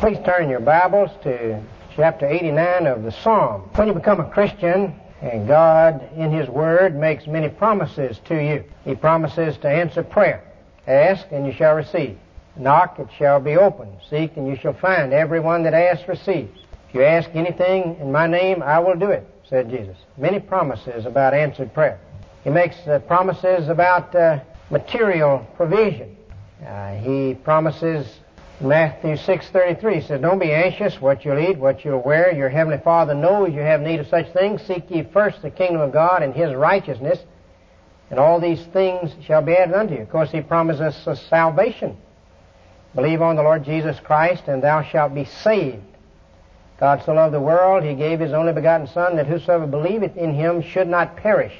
Please 0.00 0.18
turn 0.24 0.48
your 0.48 0.60
Bibles 0.60 1.10
to 1.24 1.60
chapter 1.96 2.24
89 2.24 2.86
of 2.86 3.02
the 3.02 3.10
Psalm. 3.10 3.62
When 3.74 3.88
you 3.88 3.94
become 3.94 4.20
a 4.20 4.30
Christian, 4.30 4.94
and 5.20 5.48
God 5.48 6.08
in 6.16 6.30
His 6.30 6.48
Word 6.48 6.94
makes 6.94 7.26
many 7.26 7.48
promises 7.48 8.20
to 8.26 8.36
you. 8.36 8.62
He 8.84 8.94
promises 8.94 9.56
to 9.58 9.68
answer 9.68 10.04
prayer. 10.04 10.44
Ask 10.86 11.26
and 11.32 11.44
you 11.44 11.52
shall 11.52 11.74
receive. 11.74 12.16
Knock, 12.54 13.00
it 13.00 13.08
shall 13.18 13.40
be 13.40 13.56
opened. 13.56 13.92
Seek 14.08 14.36
and 14.36 14.46
you 14.46 14.54
shall 14.54 14.72
find. 14.72 15.12
Everyone 15.12 15.64
that 15.64 15.74
asks 15.74 16.06
receives. 16.06 16.56
If 16.88 16.94
you 16.94 17.02
ask 17.02 17.28
anything 17.34 17.96
in 18.00 18.12
my 18.12 18.28
name, 18.28 18.62
I 18.62 18.78
will 18.78 18.94
do 18.94 19.10
it, 19.10 19.28
said 19.48 19.68
Jesus. 19.68 19.96
Many 20.16 20.38
promises 20.38 21.06
about 21.06 21.34
answered 21.34 21.74
prayer. 21.74 21.98
He 22.44 22.50
makes 22.50 22.76
uh, 22.86 23.00
promises 23.00 23.68
about 23.68 24.14
uh, 24.14 24.38
material 24.70 25.44
provision. 25.56 26.16
Uh, 26.64 26.94
he 26.94 27.34
promises 27.34 28.06
Matthew 28.60 29.14
6:33 29.14 30.00
says, 30.00 30.20
"Don't 30.20 30.40
be 30.40 30.52
anxious 30.52 31.00
what 31.00 31.24
you'll 31.24 31.38
eat, 31.38 31.58
what 31.58 31.84
you'll 31.84 32.00
wear. 32.00 32.32
Your 32.34 32.48
heavenly 32.48 32.78
Father 32.78 33.14
knows 33.14 33.54
you 33.54 33.60
have 33.60 33.80
need 33.80 34.00
of 34.00 34.08
such 34.08 34.28
things. 34.30 34.62
Seek 34.62 34.90
ye 34.90 35.02
first 35.02 35.42
the 35.42 35.50
kingdom 35.50 35.80
of 35.80 35.92
God 35.92 36.24
and 36.24 36.34
His 36.34 36.52
righteousness, 36.52 37.24
and 38.10 38.18
all 38.18 38.40
these 38.40 38.64
things 38.66 39.14
shall 39.22 39.42
be 39.42 39.56
added 39.56 39.76
unto 39.76 39.94
you." 39.94 40.02
Of 40.02 40.10
course, 40.10 40.32
He 40.32 40.40
promises 40.40 41.06
us 41.06 41.22
salvation. 41.22 41.96
Believe 42.96 43.22
on 43.22 43.36
the 43.36 43.44
Lord 43.44 43.62
Jesus 43.62 44.00
Christ, 44.00 44.48
and 44.48 44.60
thou 44.60 44.82
shalt 44.82 45.14
be 45.14 45.24
saved. 45.24 45.84
God 46.80 47.02
so 47.04 47.12
loved 47.12 47.34
the 47.34 47.40
world, 47.40 47.84
He 47.84 47.94
gave 47.94 48.18
His 48.18 48.32
only 48.32 48.52
begotten 48.52 48.88
Son, 48.88 49.14
that 49.16 49.28
whosoever 49.28 49.68
believeth 49.68 50.16
in 50.16 50.34
Him 50.34 50.62
should 50.62 50.88
not 50.88 51.14
perish, 51.14 51.54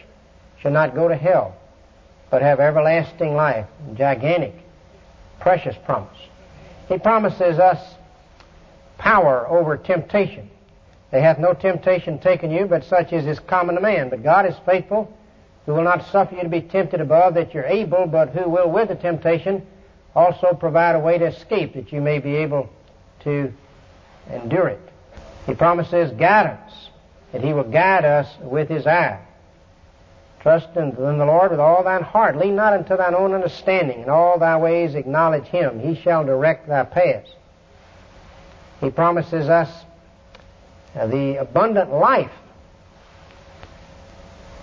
should 0.58 0.72
not 0.72 0.96
go 0.96 1.06
to 1.06 1.14
hell, 1.14 1.54
but 2.28 2.42
have 2.42 2.58
everlasting 2.58 3.36
life. 3.36 3.66
Gigantic, 3.94 4.54
precious 5.38 5.76
promise. 5.84 6.18
He 6.88 6.98
promises 6.98 7.58
us 7.58 7.94
power 8.96 9.46
over 9.48 9.76
temptation. 9.76 10.50
There 11.10 11.22
hath 11.22 11.38
no 11.38 11.54
temptation 11.54 12.18
taken 12.18 12.50
you, 12.50 12.66
but 12.66 12.84
such 12.84 13.12
as 13.12 13.26
is 13.26 13.40
common 13.40 13.76
to 13.76 13.80
man. 13.80 14.08
But 14.10 14.22
God 14.22 14.46
is 14.46 14.54
faithful, 14.66 15.12
who 15.66 15.74
will 15.74 15.84
not 15.84 16.06
suffer 16.06 16.34
you 16.34 16.42
to 16.42 16.48
be 16.48 16.62
tempted 16.62 17.00
above 17.00 17.34
that 17.34 17.54
you're 17.54 17.64
able, 17.64 18.06
but 18.06 18.30
who 18.30 18.48
will 18.48 18.70
with 18.70 18.88
the 18.88 18.94
temptation 18.94 19.66
also 20.14 20.52
provide 20.52 20.96
a 20.96 20.98
way 20.98 21.18
to 21.18 21.26
escape 21.26 21.74
that 21.74 21.92
you 21.92 22.00
may 22.00 22.18
be 22.18 22.36
able 22.36 22.68
to 23.20 23.52
endure 24.30 24.68
it. 24.68 24.80
He 25.46 25.54
promises 25.54 26.10
guidance, 26.12 26.90
that 27.32 27.42
He 27.42 27.52
will 27.52 27.64
guide 27.64 28.04
us 28.04 28.28
with 28.40 28.68
His 28.68 28.86
eye. 28.86 29.20
Trust 30.40 30.68
in 30.76 30.94
the 30.94 31.24
Lord 31.24 31.50
with 31.50 31.60
all 31.60 31.82
thine 31.82 32.02
heart. 32.02 32.36
Lean 32.36 32.54
not 32.54 32.72
unto 32.72 32.96
thine 32.96 33.14
own 33.14 33.34
understanding. 33.34 34.02
In 34.02 34.08
all 34.08 34.38
thy 34.38 34.56
ways 34.56 34.94
acknowledge 34.94 35.46
him. 35.46 35.80
He 35.80 36.00
shall 36.00 36.24
direct 36.24 36.68
thy 36.68 36.84
paths. 36.84 37.30
He 38.80 38.90
promises 38.90 39.48
us 39.48 39.84
the 40.94 41.40
abundant 41.40 41.92
life, 41.92 42.30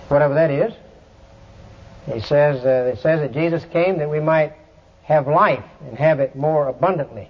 whatever 0.08 0.34
that 0.36 0.50
is. 0.50 0.74
He 2.12 2.22
says, 2.22 2.64
uh, 2.64 2.94
it 2.94 3.00
says 3.00 3.20
that 3.20 3.34
Jesus 3.34 3.66
came 3.66 3.98
that 3.98 4.10
we 4.10 4.20
might 4.20 4.54
have 5.04 5.28
life 5.28 5.64
and 5.88 5.98
have 5.98 6.20
it 6.20 6.36
more 6.36 6.68
abundantly. 6.68 7.30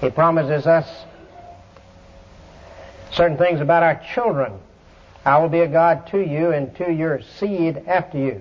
He 0.00 0.10
promises 0.10 0.66
us 0.66 1.04
certain 3.12 3.36
things 3.36 3.60
about 3.60 3.82
our 3.82 4.00
children 4.14 4.58
I 5.28 5.36
will 5.36 5.50
be 5.50 5.60
a 5.60 5.68
God 5.68 6.06
to 6.06 6.18
you 6.18 6.52
and 6.52 6.74
to 6.76 6.90
your 6.90 7.20
seed 7.20 7.82
after 7.86 8.16
you. 8.16 8.40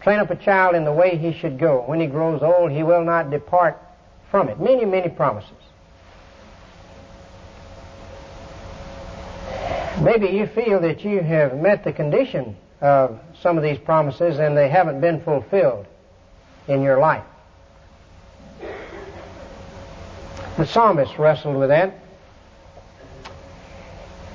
Train 0.00 0.18
up 0.18 0.30
a 0.30 0.36
child 0.36 0.74
in 0.74 0.84
the 0.84 0.92
way 0.92 1.16
he 1.16 1.32
should 1.32 1.60
go. 1.60 1.84
When 1.86 2.00
he 2.00 2.08
grows 2.08 2.42
old, 2.42 2.72
he 2.72 2.82
will 2.82 3.04
not 3.04 3.30
depart 3.30 3.80
from 4.28 4.48
it. 4.48 4.58
Many, 4.58 4.84
many 4.84 5.08
promises. 5.10 5.50
Maybe 10.00 10.26
you 10.26 10.48
feel 10.48 10.80
that 10.80 11.04
you 11.04 11.20
have 11.20 11.56
met 11.56 11.84
the 11.84 11.92
condition 11.92 12.56
of 12.80 13.20
some 13.40 13.56
of 13.56 13.62
these 13.62 13.78
promises 13.78 14.40
and 14.40 14.56
they 14.56 14.68
haven't 14.68 15.00
been 15.00 15.20
fulfilled 15.20 15.86
in 16.66 16.82
your 16.82 16.98
life. 16.98 17.24
The 20.56 20.66
psalmist 20.66 21.16
wrestled 21.16 21.56
with 21.56 21.68
that. 21.68 22.01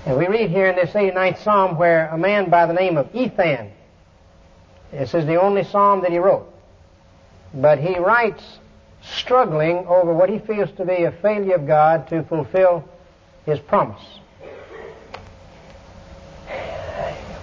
And 0.07 0.18
we 0.18 0.25
read 0.28 0.51
here 0.51 0.68
in 0.68 0.78
this 0.78 0.91
89th 0.91 1.40
Psalm 1.40 1.78
where 1.78 2.07
a 2.07 2.18
man 2.18 2.50
by 2.50 2.66
the 2.66 2.72
name 2.72 2.95
of 2.95 3.13
Ethan, 3.13 3.73
this 4.90 5.13
is 5.13 5.25
the 5.25 5.35
only 5.35 5.66
psalm 5.66 6.00
that 6.03 6.13
he 6.13 6.18
wrote, 6.18 6.50
but 7.53 7.78
he 7.78 8.00
writes 8.00 8.59
struggling 9.01 9.85
over 9.85 10.13
what 10.13 10.29
he 10.29 10.40
feels 10.40 10.72
to 10.78 10.85
be 10.85 11.03
a 11.03 11.12
failure 11.12 11.56
of 11.56 11.67
God 11.67 12.07
to 12.07 12.23
fulfill 12.23 12.88
his 13.46 13.59
promise. 13.59 14.01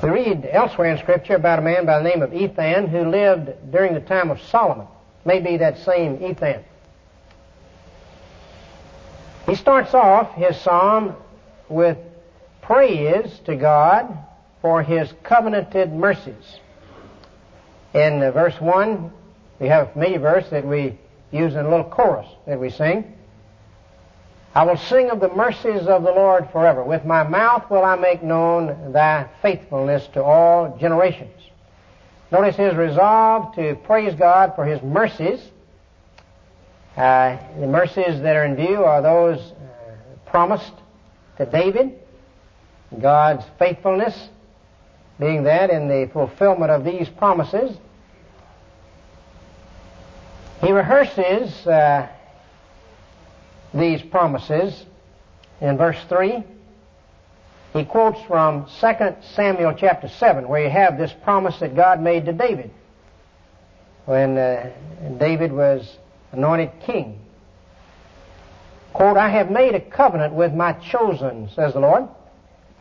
We 0.03 0.09
read 0.09 0.49
elsewhere 0.51 0.91
in 0.91 0.97
Scripture 0.97 1.35
about 1.35 1.59
a 1.59 1.63
man 1.63 1.85
by 1.85 1.99
the 1.99 2.09
name 2.09 2.23
of 2.23 2.33
Ethan 2.33 2.87
who 2.87 3.11
lived 3.11 3.71
during 3.73 3.93
the 3.93 4.01
time 4.01 4.31
of 4.31 4.41
Solomon. 4.41 4.87
Maybe 5.27 5.59
that 5.59 5.77
same 5.81 6.25
Ethan. 6.25 6.65
He 9.45 9.55
starts 9.55 9.93
off 9.93 10.33
his 10.33 10.57
psalm 10.57 11.15
with 11.69 11.99
praise 12.65 13.41
to 13.45 13.57
God 13.57 14.17
for 14.63 14.83
His 14.83 15.13
covenanted 15.23 15.93
mercies. 15.93 16.59
In 17.93 18.23
uh, 18.23 18.31
verse 18.31 18.59
1, 18.61 19.13
we 19.61 19.69
have 19.69 19.89
a 19.89 19.93
familiar 19.93 20.19
verse 20.19 20.49
that 20.51 20.67
we 20.67 20.99
use 21.31 21.55
in 21.55 21.61
a 21.61 21.69
little 21.69 21.85
chorus 21.85 22.27
that 22.47 22.59
we 22.59 22.71
sing. 22.71 23.17
I 24.55 24.65
will 24.65 24.77
sing 24.77 25.11
of 25.11 25.21
the 25.21 25.29
mercies 25.29 25.83
of 25.87 26.05
the 26.05 26.11
Lord 26.11 26.49
forever. 26.51 26.83
With 26.83 27.05
my 27.05 27.23
mouth 27.25 27.69
will 27.71 27.85
I 27.85 27.97
make 27.97 28.23
known 28.23 28.93
thy 28.93 29.29
faithfulness 29.43 30.07
to 30.15 30.23
all 30.23 30.77
generations. 30.79 31.41
Notice 32.31 32.57
his 32.57 32.75
resolve 32.75 33.55
to 33.57 33.75
praise 33.85 34.15
God 34.15 34.55
for 34.55 34.65
his 34.65 34.81
mercies. 34.83 35.41
Uh, 36.97 37.37
the 37.59 37.67
mercies 37.67 38.21
that 38.23 38.37
are 38.37 38.45
in 38.45 38.57
view 38.57 38.85
are 38.85 39.03
those 39.03 39.39
uh, 39.41 40.31
promised 40.31 40.73
to 41.37 41.47
David 41.47 41.99
God's 43.01 43.45
faithfulness, 43.59 44.29
being 45.19 45.45
that 45.45 45.71
in 45.71 45.89
the 45.89 46.09
fulfillment 46.13 46.71
of 46.71 46.85
these 46.85 47.09
promises, 47.09 47.77
he 50.61 50.73
rehearses 50.73 51.67
uh, 51.67 52.09
these 53.73 54.01
promises 54.03 54.85
in 55.61 55.77
verse 55.77 55.99
3. 56.09 56.43
He 57.75 57.85
quotes 57.85 58.21
from 58.23 58.67
2 58.81 59.17
Samuel 59.35 59.75
chapter 59.77 60.09
7, 60.09 60.49
where 60.49 60.63
you 60.63 60.71
have 60.71 60.97
this 60.97 61.13
promise 61.25 61.59
that 61.59 61.75
God 61.75 62.01
made 62.01 62.25
to 62.27 62.33
David 62.33 62.71
when 64.07 64.37
uh, 64.37 64.71
David 65.19 65.53
was 65.53 65.97
anointed 66.33 66.71
king. 66.85 67.19
Quote, 68.93 69.17
I 69.17 69.29
have 69.29 69.51
made 69.51 69.75
a 69.75 69.81
covenant 69.81 70.35
with 70.35 70.53
my 70.55 70.73
chosen, 70.73 71.51
says 71.55 71.73
the 71.73 71.81
Lord. 71.81 72.09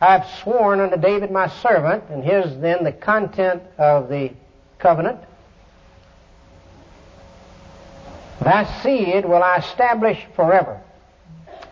I 0.04 0.18
have 0.18 0.28
sworn 0.42 0.80
unto 0.80 0.98
David 0.98 1.30
my 1.30 1.48
servant, 1.48 2.04
and 2.10 2.22
here's 2.22 2.58
then 2.58 2.84
the 2.84 2.92
content 2.92 3.62
of 3.78 4.10
the 4.10 4.32
covenant. 4.78 5.18
Thy 8.42 8.64
seed 8.82 9.24
will 9.24 9.42
I 9.42 9.56
establish 9.56 10.22
forever, 10.36 10.78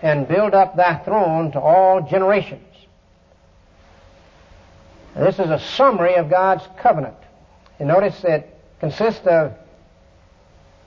and 0.00 0.26
build 0.26 0.54
up 0.54 0.76
thy 0.76 0.94
throne 1.04 1.52
to 1.52 1.60
all 1.60 2.00
generations. 2.00 2.74
This 5.14 5.38
is 5.38 5.50
a 5.50 5.58
summary 5.58 6.14
of 6.14 6.30
God's 6.30 6.66
covenant. 6.78 7.16
Notice 7.78 8.24
it 8.24 8.48
consists 8.80 9.26
of 9.26 9.52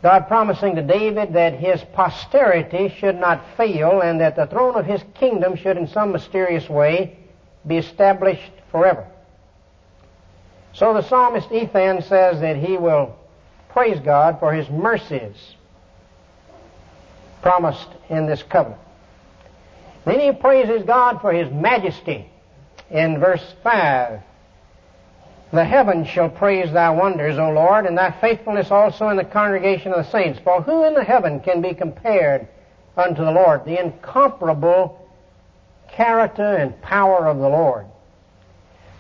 God 0.02 0.28
promising 0.28 0.78
to 0.78 0.82
David 0.82 1.34
that 1.34 1.54
his 1.54 1.84
posterity 1.94 2.92
should 2.98 3.20
not 3.20 3.46
fail 3.56 4.02
and 4.02 4.20
that 4.20 4.36
the 4.36 4.48
throne 4.48 4.76
of 4.76 4.88
his 4.88 5.04
kingdom 5.14 5.56
should 5.56 5.78
in 5.78 5.88
some 5.88 6.12
mysterious 6.12 6.68
way 6.68 7.20
be 7.68 7.78
established 7.78 8.52
forever. 8.72 9.08
So 10.74 10.94
the 10.94 11.02
psalmist 11.02 11.52
Ethan 11.52 12.02
says 12.04 12.42
that 12.42 12.58
he 12.58 12.78
will 12.78 13.16
praise 13.70 14.00
God 14.00 14.40
for 14.40 14.54
his 14.54 14.70
mercies 14.70 15.56
promised 17.42 17.88
in 18.10 18.26
this 18.26 18.44
covenant. 18.44 18.82
Then 20.06 20.20
he 20.20 20.32
praises 20.32 20.84
God 20.84 21.22
for 21.22 21.32
his 21.32 21.52
majesty 21.52 22.30
in 22.90 23.20
verse 23.20 23.44
5. 23.64 24.22
The 25.52 25.64
heavens 25.64 26.08
shall 26.08 26.30
praise 26.30 26.72
thy 26.74 26.90
wonders, 26.90 27.38
O 27.38 27.52
Lord, 27.52 27.86
and 27.86 27.98
thy 27.98 28.12
faithfulness 28.20 28.72
also 28.72 29.10
in 29.10 29.18
the 29.18 29.24
congregation 29.24 29.94
of 29.94 30.04
the 30.04 30.12
saints. 30.12 30.40
For 30.44 30.62
who 30.62 30.86
in 30.86 30.94
the 30.94 31.04
heaven 31.04 31.40
can 31.40 31.62
be 31.62 31.74
compared 31.74 32.48
unto 32.98 33.24
the 33.24 33.32
Lord? 33.32 33.64
The 33.66 33.80
incomparable 33.80 35.05
character 35.96 36.56
and 36.56 36.82
power 36.82 37.28
of 37.28 37.38
the 37.38 37.50
Lord. 37.50 37.86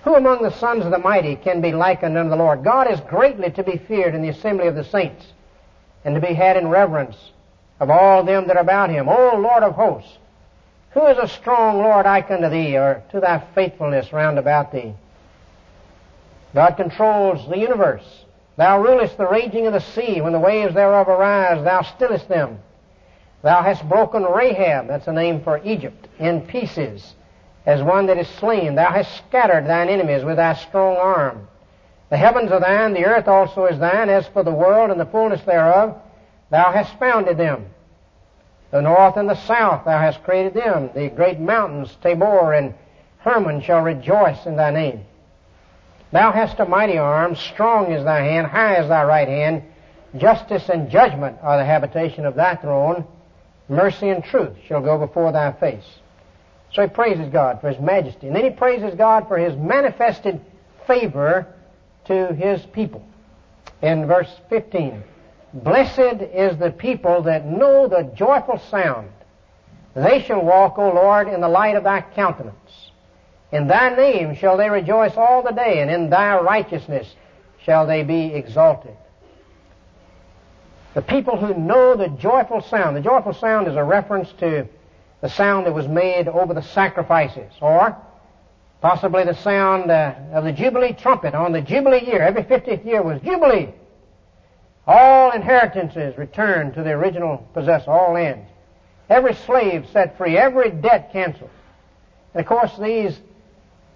Who 0.03 0.15
among 0.15 0.43
the 0.43 0.51
sons 0.51 0.85
of 0.85 0.91
the 0.91 0.99
mighty 0.99 1.35
can 1.35 1.61
be 1.61 1.71
likened 1.71 2.17
unto 2.17 2.29
the 2.29 2.35
Lord? 2.35 2.63
God 2.63 2.91
is 2.91 2.99
greatly 3.01 3.51
to 3.51 3.63
be 3.63 3.77
feared 3.77 4.13
in 4.15 4.21
the 4.21 4.29
assembly 4.29 4.67
of 4.67 4.75
the 4.75 4.83
saints, 4.83 5.25
and 6.03 6.15
to 6.15 6.21
be 6.21 6.33
had 6.33 6.57
in 6.57 6.67
reverence 6.67 7.17
of 7.79 7.89
all 7.89 8.23
them 8.23 8.47
that 8.47 8.55
are 8.55 8.61
about 8.61 8.89
him. 8.89 9.09
O 9.09 9.35
Lord 9.35 9.63
of 9.63 9.73
hosts, 9.73 10.17
who 10.91 11.05
is 11.07 11.17
a 11.17 11.27
strong 11.27 11.79
Lord 11.79 12.05
like 12.05 12.31
unto 12.31 12.49
thee, 12.49 12.77
or 12.77 13.03
to 13.11 13.19
thy 13.19 13.43
faithfulness 13.53 14.13
round 14.13 14.39
about 14.39 14.71
thee? 14.71 14.93
God 16.53 16.77
controls 16.77 17.49
the 17.49 17.57
universe. 17.57 18.23
Thou 18.55 18.81
rulest 18.81 19.17
the 19.17 19.27
raging 19.27 19.67
of 19.67 19.73
the 19.73 19.81
sea. 19.81 20.21
When 20.21 20.31
the 20.31 20.39
waves 20.39 20.73
thereof 20.73 21.09
arise, 21.09 21.61
thou 21.65 21.81
stillest 21.81 22.29
them. 22.29 22.59
Thou 23.45 23.61
hast 23.61 23.87
broken 23.87 24.23
Rahab, 24.23 24.87
that's 24.87 25.05
a 25.05 25.13
name 25.13 25.39
for 25.43 25.61
Egypt, 25.63 26.07
in 26.17 26.41
pieces, 26.47 27.13
as 27.67 27.79
one 27.83 28.07
that 28.07 28.17
is 28.17 28.27
slain. 28.27 28.73
Thou 28.73 28.89
hast 28.89 29.17
scattered 29.17 29.67
thine 29.67 29.87
enemies 29.87 30.23
with 30.23 30.37
thy 30.37 30.55
strong 30.55 30.97
arm. 30.97 31.47
The 32.09 32.17
heavens 32.17 32.51
are 32.51 32.59
thine, 32.59 32.93
the 32.93 33.05
earth 33.05 33.27
also 33.27 33.65
is 33.65 33.77
thine. 33.77 34.09
As 34.09 34.25
for 34.29 34.41
the 34.41 34.51
world 34.51 34.89
and 34.89 34.99
the 34.99 35.05
fullness 35.05 35.43
thereof, 35.43 35.95
thou 36.49 36.71
hast 36.71 36.97
founded 36.97 37.37
them. 37.37 37.67
The 38.71 38.81
north 38.81 39.15
and 39.15 39.29
the 39.29 39.35
south 39.35 39.85
thou 39.85 39.99
hast 39.99 40.23
created 40.23 40.55
them. 40.55 40.89
The 40.95 41.09
great 41.09 41.39
mountains, 41.39 41.95
Tabor 42.01 42.53
and 42.53 42.73
Hermon, 43.19 43.61
shall 43.61 43.81
rejoice 43.81 44.43
in 44.47 44.55
thy 44.55 44.71
name. 44.71 45.05
Thou 46.11 46.31
hast 46.31 46.59
a 46.59 46.65
mighty 46.65 46.97
arm, 46.97 47.35
strong 47.35 47.91
is 47.91 48.05
thy 48.05 48.21
hand, 48.21 48.47
high 48.47 48.81
is 48.81 48.89
thy 48.89 49.03
right 49.03 49.27
hand. 49.27 49.61
Justice 50.17 50.67
and 50.67 50.89
judgment 50.89 51.37
are 51.43 51.59
the 51.59 51.65
habitation 51.65 52.25
of 52.25 52.33
thy 52.33 52.55
throne. 52.55 53.05
Mercy 53.67 54.09
and 54.09 54.23
truth 54.23 54.55
shall 54.67 54.81
go 54.81 54.97
before 54.97 55.31
thy 55.31 55.51
face. 55.53 55.85
So 56.73 56.83
he 56.83 56.87
praises 56.89 57.29
God 57.29 57.61
for 57.61 57.69
his 57.69 57.79
majesty. 57.79 58.27
And 58.27 58.35
then 58.35 58.43
he 58.43 58.49
praises 58.49 58.95
God 58.95 59.27
for 59.27 59.37
his 59.37 59.55
manifested 59.55 60.41
favor 60.85 61.47
to 62.05 62.33
his 62.33 62.63
people. 62.67 63.05
In 63.81 64.07
verse 64.07 64.29
15, 64.49 65.03
Blessed 65.53 66.21
is 66.33 66.57
the 66.57 66.71
people 66.71 67.23
that 67.23 67.45
know 67.45 67.87
the 67.87 68.11
joyful 68.15 68.59
sound. 68.69 69.09
They 69.95 70.21
shall 70.21 70.41
walk, 70.41 70.77
O 70.77 70.91
Lord, 70.91 71.29
in 71.29 71.39
the 71.39 71.47
light 71.47 71.75
of 71.75 71.85
thy 71.85 72.01
countenance. 72.01 72.91
In 73.51 73.67
thy 73.67 73.95
name 73.95 74.35
shall 74.35 74.57
they 74.57 74.69
rejoice 74.69 75.15
all 75.15 75.41
the 75.43 75.51
day, 75.51 75.81
and 75.81 75.89
in 75.89 76.09
thy 76.09 76.37
righteousness 76.41 77.15
shall 77.63 77.87
they 77.87 78.03
be 78.03 78.33
exalted. 78.33 78.97
The 80.95 81.01
people 81.01 81.37
who 81.37 81.53
know 81.53 81.97
the 81.97 82.07
joyful 82.07 82.61
sound. 82.61 82.95
The 82.95 83.01
joyful 83.01 83.33
sound 83.33 83.67
is 83.67 83.75
a 83.75 83.83
reference 83.83 84.31
to 84.39 84.65
the 85.19 85.29
sound 85.29 85.65
that 85.65 85.73
was 85.73 85.89
made 85.89 86.29
over 86.29 86.53
the 86.53 86.61
sacrifices, 86.61 87.51
or 87.59 87.97
possibly 88.79 89.25
the 89.25 89.33
sound 89.33 89.91
uh, 89.91 90.15
of 90.31 90.45
the 90.45 90.53
Jubilee 90.53 90.93
trumpet 90.93 91.35
on 91.35 91.51
the 91.51 91.61
Jubilee 91.61 92.05
year. 92.05 92.21
Every 92.21 92.43
50th 92.43 92.85
year 92.85 93.01
was 93.01 93.21
Jubilee. 93.21 93.73
All 94.87 95.31
inheritances 95.31 96.17
returned 96.17 96.75
to 96.75 96.83
the 96.83 96.91
original 96.91 97.45
possessor, 97.53 97.91
all 97.91 98.13
lands. 98.13 98.49
Every 99.09 99.33
slave 99.33 99.87
set 99.91 100.17
free, 100.17 100.37
every 100.37 100.69
debt 100.71 101.11
canceled. 101.11 101.49
And 102.33 102.39
of 102.39 102.47
course, 102.47 102.71
these 102.77 103.19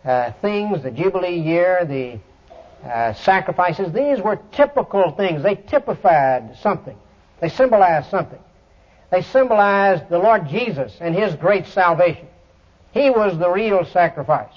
uh, 0.03 0.31
things, 0.41 0.83
the 0.83 0.91
Jubilee 0.91 1.39
year, 1.39 1.85
the 1.85 2.19
uh, 2.83 3.13
sacrifices, 3.13 3.91
these 3.91 4.21
were 4.21 4.39
typical 4.51 5.11
things. 5.11 5.43
They 5.43 5.55
typified 5.55 6.57
something. 6.61 6.97
They 7.41 7.49
symbolized 7.49 8.09
something. 8.09 8.39
They 9.11 9.21
symbolized 9.21 10.09
the 10.09 10.19
Lord 10.19 10.47
Jesus 10.47 10.95
and 10.99 11.15
His 11.15 11.35
great 11.35 11.67
salvation. 11.67 12.27
He 12.91 13.09
was 13.09 13.37
the 13.37 13.49
real 13.49 13.85
sacrifice. 13.85 14.53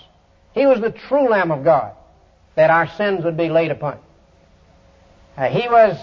He 0.54 0.66
was 0.66 0.80
the 0.80 0.90
true 0.90 1.28
Lamb 1.28 1.50
of 1.50 1.64
God 1.64 1.94
that 2.54 2.70
our 2.70 2.86
sins 2.86 3.24
would 3.24 3.36
be 3.36 3.48
laid 3.48 3.70
upon. 3.70 3.98
Uh, 5.36 5.48
he 5.48 5.68
was 5.68 5.98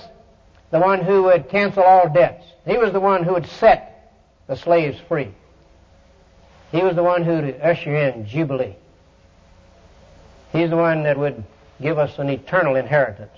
the 0.71 0.79
one 0.79 1.03
who 1.03 1.23
would 1.23 1.49
cancel 1.49 1.83
all 1.83 2.09
debts. 2.09 2.45
He 2.65 2.77
was 2.77 2.91
the 2.91 2.99
one 2.99 3.23
who 3.23 3.33
would 3.33 3.45
set 3.45 4.15
the 4.47 4.55
slaves 4.55 4.99
free. 5.07 5.31
He 6.71 6.81
was 6.81 6.95
the 6.95 7.03
one 7.03 7.23
who 7.23 7.33
would 7.33 7.61
usher 7.61 7.95
in 7.95 8.25
Jubilee. 8.25 8.75
He's 10.51 10.69
the 10.69 10.77
one 10.77 11.03
that 11.03 11.17
would 11.17 11.43
give 11.81 11.97
us 11.97 12.17
an 12.19 12.29
eternal 12.29 12.75
inheritance. 12.75 13.31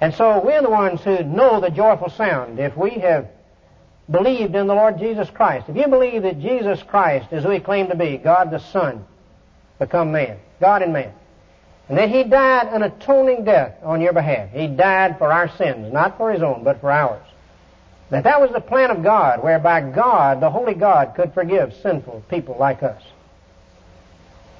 And 0.00 0.14
so 0.14 0.40
we're 0.44 0.62
the 0.62 0.70
ones 0.70 1.00
who 1.02 1.22
know 1.24 1.60
the 1.60 1.70
joyful 1.70 2.10
sound. 2.10 2.58
If 2.58 2.76
we 2.76 2.90
have 2.90 3.28
believed 4.10 4.54
in 4.54 4.66
the 4.66 4.74
Lord 4.74 4.98
Jesus 4.98 5.30
Christ, 5.30 5.68
if 5.68 5.76
you 5.76 5.86
believe 5.86 6.22
that 6.22 6.40
Jesus 6.40 6.82
Christ 6.82 7.32
is 7.32 7.44
who 7.44 7.50
He 7.50 7.60
claimed 7.60 7.90
to 7.90 7.96
be, 7.96 8.16
God 8.18 8.50
the 8.50 8.58
Son, 8.58 9.04
become 9.78 10.12
man, 10.12 10.38
God 10.60 10.82
and 10.82 10.92
man, 10.92 11.12
and 11.88 11.96
that 11.96 12.10
He 12.10 12.24
died 12.24 12.68
an 12.68 12.82
atoning 12.82 13.44
death 13.44 13.76
on 13.82 14.00
your 14.00 14.12
behalf. 14.12 14.50
He 14.50 14.66
died 14.66 15.18
for 15.18 15.32
our 15.32 15.48
sins, 15.56 15.92
not 15.92 16.16
for 16.18 16.32
His 16.32 16.42
own, 16.42 16.64
but 16.64 16.80
for 16.80 16.90
ours. 16.90 17.26
That 18.10 18.24
that 18.24 18.40
was 18.40 18.50
the 18.50 18.60
plan 18.60 18.90
of 18.90 19.02
God, 19.02 19.42
whereby 19.42 19.80
God, 19.80 20.40
the 20.40 20.50
Holy 20.50 20.74
God, 20.74 21.14
could 21.14 21.32
forgive 21.32 21.74
sinful 21.82 22.24
people 22.28 22.56
like 22.58 22.82
us 22.82 23.02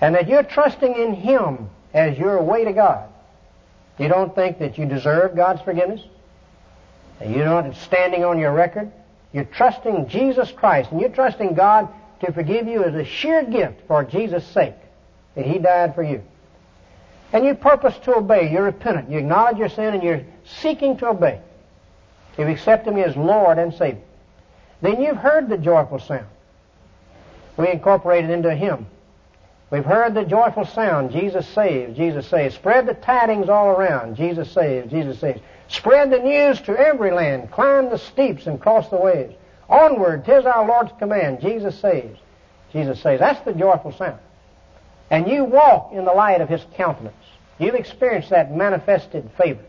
and 0.04 0.14
that 0.14 0.28
you're 0.28 0.42
trusting 0.42 0.94
in 0.94 1.14
Him 1.14 1.70
as 1.94 2.18
your 2.18 2.42
way 2.42 2.64
to 2.64 2.72
God. 2.72 3.08
You 3.98 4.08
don't 4.08 4.34
think 4.34 4.58
that 4.58 4.76
you 4.76 4.84
deserve 4.84 5.36
God's 5.36 5.62
forgiveness? 5.62 6.00
You're 7.24 7.44
not 7.46 7.74
standing 7.76 8.24
on 8.24 8.38
your 8.38 8.52
record? 8.52 8.90
You're 9.32 9.44
trusting 9.44 10.08
Jesus 10.08 10.50
Christ, 10.50 10.90
and 10.90 11.00
you're 11.00 11.10
trusting 11.10 11.54
God 11.54 11.88
to 12.20 12.32
forgive 12.32 12.66
you 12.66 12.84
as 12.84 12.94
a 12.94 13.04
sheer 13.04 13.44
gift 13.44 13.82
for 13.86 14.04
Jesus' 14.04 14.46
sake, 14.48 14.74
that 15.36 15.46
He 15.46 15.58
died 15.58 15.94
for 15.94 16.02
you. 16.02 16.22
And 17.32 17.44
you 17.44 17.54
purpose 17.54 17.96
to 18.04 18.16
obey. 18.16 18.50
You're 18.52 18.64
repentant. 18.64 19.10
You 19.10 19.18
acknowledge 19.18 19.58
your 19.58 19.68
sin, 19.68 19.94
and 19.94 20.02
you're 20.02 20.22
seeking 20.44 20.96
to 20.98 21.08
obey. 21.08 21.40
You've 22.36 22.48
accepted 22.48 22.92
Him 22.92 22.98
as 22.98 23.16
Lord 23.16 23.58
and 23.58 23.72
Savior. 23.72 24.02
Then 24.82 25.00
you've 25.00 25.16
heard 25.16 25.48
the 25.48 25.58
joyful 25.58 25.98
sound. 25.98 26.26
We 27.56 27.70
incorporate 27.70 28.24
it 28.24 28.30
into 28.30 28.50
a 28.50 28.54
hymn. 28.54 28.86
We've 29.74 29.84
heard 29.84 30.14
the 30.14 30.22
joyful 30.22 30.66
sound, 30.66 31.10
Jesus 31.10 31.48
saves, 31.48 31.96
Jesus 31.96 32.28
saves. 32.28 32.54
Spread 32.54 32.86
the 32.86 32.94
tidings 32.94 33.48
all 33.48 33.70
around, 33.70 34.14
Jesus 34.14 34.48
saves, 34.52 34.88
Jesus 34.88 35.18
saves. 35.18 35.40
Spread 35.66 36.12
the 36.12 36.20
news 36.20 36.60
to 36.60 36.78
every 36.78 37.10
land. 37.10 37.50
Climb 37.50 37.90
the 37.90 37.98
steeps 37.98 38.46
and 38.46 38.60
cross 38.60 38.88
the 38.88 38.96
waves. 38.96 39.34
Onward, 39.68 40.26
tis 40.26 40.46
our 40.46 40.64
Lord's 40.64 40.92
command, 41.00 41.40
Jesus 41.40 41.76
saves, 41.76 42.20
Jesus 42.72 43.02
saves. 43.02 43.18
That's 43.18 43.44
the 43.44 43.52
joyful 43.52 43.90
sound. 43.90 44.20
And 45.10 45.26
you 45.26 45.42
walk 45.42 45.90
in 45.92 46.04
the 46.04 46.12
light 46.12 46.40
of 46.40 46.48
His 46.48 46.64
countenance. 46.76 47.16
You've 47.58 47.74
experienced 47.74 48.30
that 48.30 48.54
manifested 48.54 49.28
favor. 49.36 49.64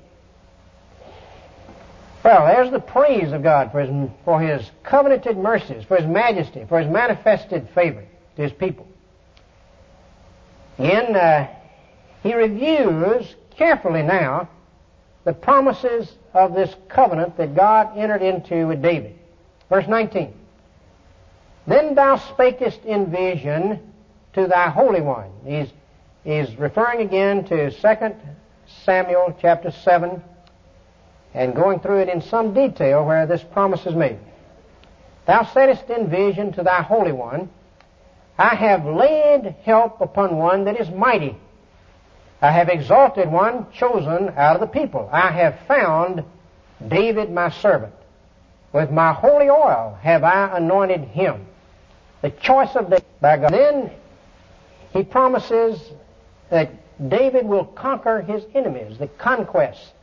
Well, 2.24 2.46
there's 2.46 2.70
the 2.70 2.80
praise 2.80 3.32
of 3.32 3.42
God 3.42 3.72
for 3.72 3.82
His, 3.82 4.12
for 4.24 4.40
His 4.40 4.70
covenanted 4.84 5.36
mercies, 5.36 5.84
for 5.84 5.98
His 5.98 6.06
majesty, 6.06 6.64
for 6.70 6.80
His 6.80 6.92
manifested 6.92 7.68
favor 7.74 8.04
to 8.36 8.42
His 8.44 8.52
people. 8.52 8.86
Again, 10.78 11.16
uh, 11.16 11.48
he 12.24 12.34
reviews 12.34 13.36
carefully 13.52 14.04
now 14.04 14.50
the 15.24 15.34
promises 15.34 16.12
of 16.34 16.54
this 16.54 16.74
covenant 16.90 17.38
that 17.38 17.56
God 17.56 17.98
entered 17.98 18.22
into 18.22 18.68
with 18.68 18.82
David. 18.82 19.18
Verse 19.70 19.88
19. 19.88 20.34
Then 21.68 21.96
thou 21.96 22.18
spakest 22.18 22.84
in 22.86 23.10
vision 23.10 23.80
to 24.34 24.48
thy 24.48 24.70
Holy 24.70 25.02
One. 25.02 25.32
He's, 25.46 25.70
he's 26.24 26.56
referring 26.58 27.02
again 27.02 27.46
to 27.46 27.72
2 27.72 28.16
Samuel 28.84 29.36
chapter 29.42 29.72
7 29.72 30.22
and 31.34 31.56
going 31.56 31.80
through 31.80 32.00
it 32.00 32.10
in 32.10 32.22
some 32.22 32.54
detail 32.54 33.06
where 33.06 33.26
this 33.26 33.44
promise 33.44 33.86
is 33.86 33.96
made. 33.96 34.20
Thou 35.26 35.44
saidest 35.44 35.90
in 35.90 36.10
vision 36.10 36.54
to 36.54 36.64
thy 36.64 36.82
Holy 36.82 37.12
One, 37.12 37.50
I 38.38 38.56
have 38.56 38.86
laid 38.86 39.56
help 39.64 40.02
upon 40.02 40.38
one 40.38 40.66
that 40.66 40.80
is 40.80 40.90
mighty. 40.90 41.38
I 42.42 42.52
have 42.52 42.70
exalted 42.70 43.32
one 43.32 43.68
chosen 43.72 44.30
out 44.36 44.56
of 44.56 44.60
the 44.60 44.68
people. 44.68 45.10
I 45.12 45.32
have 45.32 45.60
found 45.68 46.24
David 46.86 47.32
my 47.32 47.50
servant. 47.50 47.94
With 48.74 48.92
my 48.92 49.14
holy 49.14 49.50
oil 49.50 49.98
have 50.02 50.24
I 50.24 50.58
anointed 50.58 51.02
him. 51.02 51.46
The 52.22 52.32
choice 52.32 52.76
of 52.76 52.90
David 52.90 53.06
by 53.22 53.38
God. 53.38 53.54
Then 53.54 53.92
he 54.92 55.04
promises 55.04 55.80
that 56.50 56.72
David 57.10 57.46
will 57.46 57.66
conquer 57.66 58.22
his 58.22 58.44
enemies, 58.54 58.98
the 58.98 59.08
conquest 59.08 59.94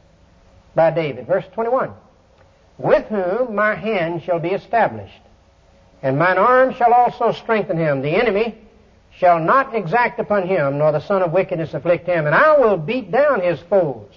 by 0.74 0.90
David. 0.90 1.26
Verse 1.26 1.44
21. 1.52 1.92
With 2.78 3.04
whom 3.06 3.54
my 3.54 3.74
hand 3.74 4.22
shall 4.22 4.38
be 4.38 4.50
established 4.50 5.21
and 6.02 6.18
mine 6.18 6.38
arm 6.38 6.74
shall 6.74 6.92
also 6.92 7.32
strengthen 7.32 7.76
him. 7.76 8.02
The 8.02 8.14
enemy 8.14 8.58
shall 9.16 9.38
not 9.38 9.74
exact 9.74 10.18
upon 10.18 10.48
him, 10.48 10.78
nor 10.78 10.92
the 10.92 11.00
son 11.00 11.22
of 11.22 11.32
wickedness 11.32 11.74
afflict 11.74 12.06
him. 12.06 12.26
And 12.26 12.34
I 12.34 12.58
will 12.58 12.76
beat 12.76 13.10
down 13.10 13.40
his 13.40 13.60
foes 13.60 14.08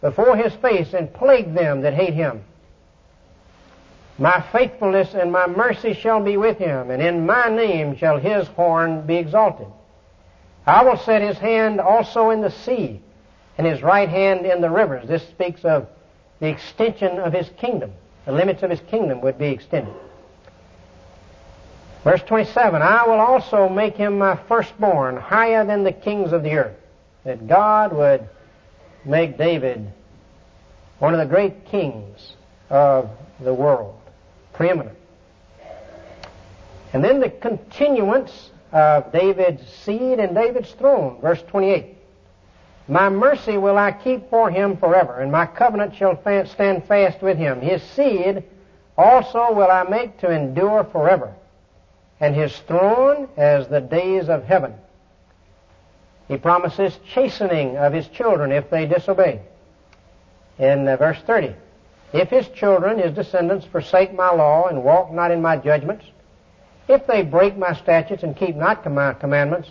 before 0.00 0.36
his 0.36 0.52
face 0.54 0.92
and 0.92 1.12
plague 1.12 1.54
them 1.54 1.80
that 1.80 1.94
hate 1.94 2.14
him. 2.14 2.42
My 4.18 4.44
faithfulness 4.52 5.14
and 5.14 5.32
my 5.32 5.46
mercy 5.46 5.94
shall 5.94 6.22
be 6.22 6.36
with 6.36 6.58
him, 6.58 6.90
and 6.90 7.02
in 7.02 7.26
my 7.26 7.48
name 7.48 7.96
shall 7.96 8.18
his 8.18 8.46
horn 8.48 9.06
be 9.06 9.16
exalted. 9.16 9.66
I 10.66 10.84
will 10.84 10.96
set 10.98 11.20
his 11.20 11.38
hand 11.38 11.80
also 11.80 12.30
in 12.30 12.40
the 12.40 12.50
sea, 12.50 13.00
and 13.58 13.66
his 13.66 13.82
right 13.82 14.08
hand 14.08 14.46
in 14.46 14.60
the 14.60 14.70
rivers. 14.70 15.08
This 15.08 15.26
speaks 15.28 15.64
of 15.64 15.88
the 16.38 16.48
extension 16.48 17.18
of 17.18 17.32
his 17.32 17.48
kingdom. 17.56 17.92
The 18.24 18.32
limits 18.32 18.62
of 18.62 18.70
his 18.70 18.80
kingdom 18.80 19.20
would 19.22 19.38
be 19.38 19.46
extended. 19.46 19.94
Verse 22.04 22.22
27, 22.22 22.82
I 22.82 23.06
will 23.06 23.18
also 23.18 23.68
make 23.68 23.96
him 23.96 24.18
my 24.18 24.36
firstborn, 24.46 25.16
higher 25.16 25.64
than 25.64 25.84
the 25.84 25.92
kings 25.92 26.32
of 26.32 26.42
the 26.42 26.52
earth. 26.52 26.76
That 27.24 27.48
God 27.48 27.94
would 27.94 28.28
make 29.06 29.38
David 29.38 29.90
one 30.98 31.14
of 31.14 31.20
the 31.20 31.26
great 31.26 31.64
kings 31.64 32.34
of 32.68 33.10
the 33.40 33.54
world, 33.54 33.98
preeminent. 34.52 34.98
And 36.92 37.02
then 37.02 37.20
the 37.20 37.30
continuance 37.30 38.50
of 38.70 39.10
David's 39.10 39.66
seed 39.66 40.18
and 40.20 40.34
David's 40.34 40.72
throne, 40.72 41.18
verse 41.22 41.42
28. 41.48 41.96
My 42.86 43.08
mercy 43.08 43.56
will 43.56 43.78
I 43.78 43.92
keep 43.92 44.28
for 44.28 44.50
him 44.50 44.76
forever, 44.76 45.20
and 45.20 45.32
my 45.32 45.46
covenant 45.46 45.96
shall 45.96 46.20
stand 46.20 46.84
fast 46.84 47.22
with 47.22 47.38
him. 47.38 47.62
His 47.62 47.82
seed 47.82 48.44
also 48.98 49.52
will 49.54 49.70
I 49.70 49.84
make 49.84 50.18
to 50.18 50.30
endure 50.30 50.84
forever, 50.84 51.32
and 52.20 52.34
his 52.34 52.56
throne 52.60 53.28
as 53.36 53.68
the 53.68 53.80
days 53.80 54.28
of 54.28 54.44
heaven. 54.44 54.74
He 56.28 56.36
promises 56.36 56.98
chastening 57.12 57.76
of 57.76 57.92
his 57.92 58.08
children 58.08 58.52
if 58.52 58.70
they 58.70 58.86
disobey. 58.86 59.42
In 60.58 60.88
uh, 60.88 60.96
verse 60.96 61.18
30, 61.26 61.54
if 62.12 62.30
his 62.30 62.48
children, 62.48 62.98
his 62.98 63.12
descendants, 63.12 63.66
forsake 63.66 64.14
my 64.14 64.30
law 64.30 64.68
and 64.68 64.84
walk 64.84 65.12
not 65.12 65.32
in 65.32 65.42
my 65.42 65.56
judgments, 65.56 66.04
if 66.88 67.06
they 67.06 67.22
break 67.22 67.56
my 67.56 67.74
statutes 67.74 68.22
and 68.22 68.36
keep 68.36 68.54
not 68.54 68.90
my 68.90 69.14
commandments, 69.14 69.68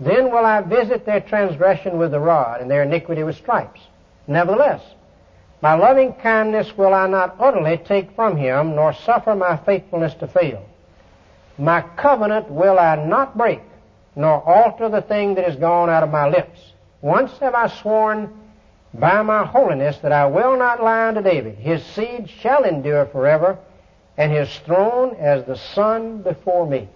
then 0.00 0.30
will 0.30 0.44
I 0.44 0.62
visit 0.62 1.04
their 1.04 1.20
transgression 1.20 1.98
with 1.98 2.10
the 2.10 2.20
rod 2.20 2.60
and 2.60 2.70
their 2.70 2.82
iniquity 2.82 3.22
with 3.22 3.36
stripes. 3.36 3.80
Nevertheless, 4.26 4.82
my 5.62 5.74
loving 5.74 6.14
kindness 6.14 6.76
will 6.76 6.94
I 6.94 7.06
not 7.06 7.36
utterly 7.38 7.76
take 7.76 8.14
from 8.16 8.36
him, 8.36 8.74
nor 8.74 8.94
suffer 8.94 9.34
my 9.34 9.58
faithfulness 9.58 10.14
to 10.14 10.26
fail. 10.26 10.64
My 11.60 11.82
covenant 11.82 12.50
will 12.50 12.78
I 12.78 12.96
not 12.96 13.36
break, 13.36 13.60
nor 14.16 14.42
alter 14.42 14.88
the 14.88 15.02
thing 15.02 15.34
that 15.34 15.48
is 15.48 15.56
gone 15.56 15.90
out 15.90 16.02
of 16.02 16.10
my 16.10 16.28
lips. 16.28 16.58
Once 17.02 17.30
have 17.38 17.54
I 17.54 17.68
sworn 17.68 18.32
by 18.94 19.22
my 19.22 19.44
holiness 19.44 19.98
that 19.98 20.12
I 20.12 20.26
will 20.26 20.56
not 20.56 20.82
lie 20.82 21.08
unto 21.08 21.22
David. 21.22 21.56
His 21.56 21.84
seed 21.84 22.30
shall 22.40 22.64
endure 22.64 23.06
forever, 23.06 23.58
and 24.16 24.32
his 24.32 24.48
throne 24.60 25.14
as 25.16 25.44
the 25.44 25.56
sun 25.56 26.22
before 26.22 26.66
me 26.66 26.88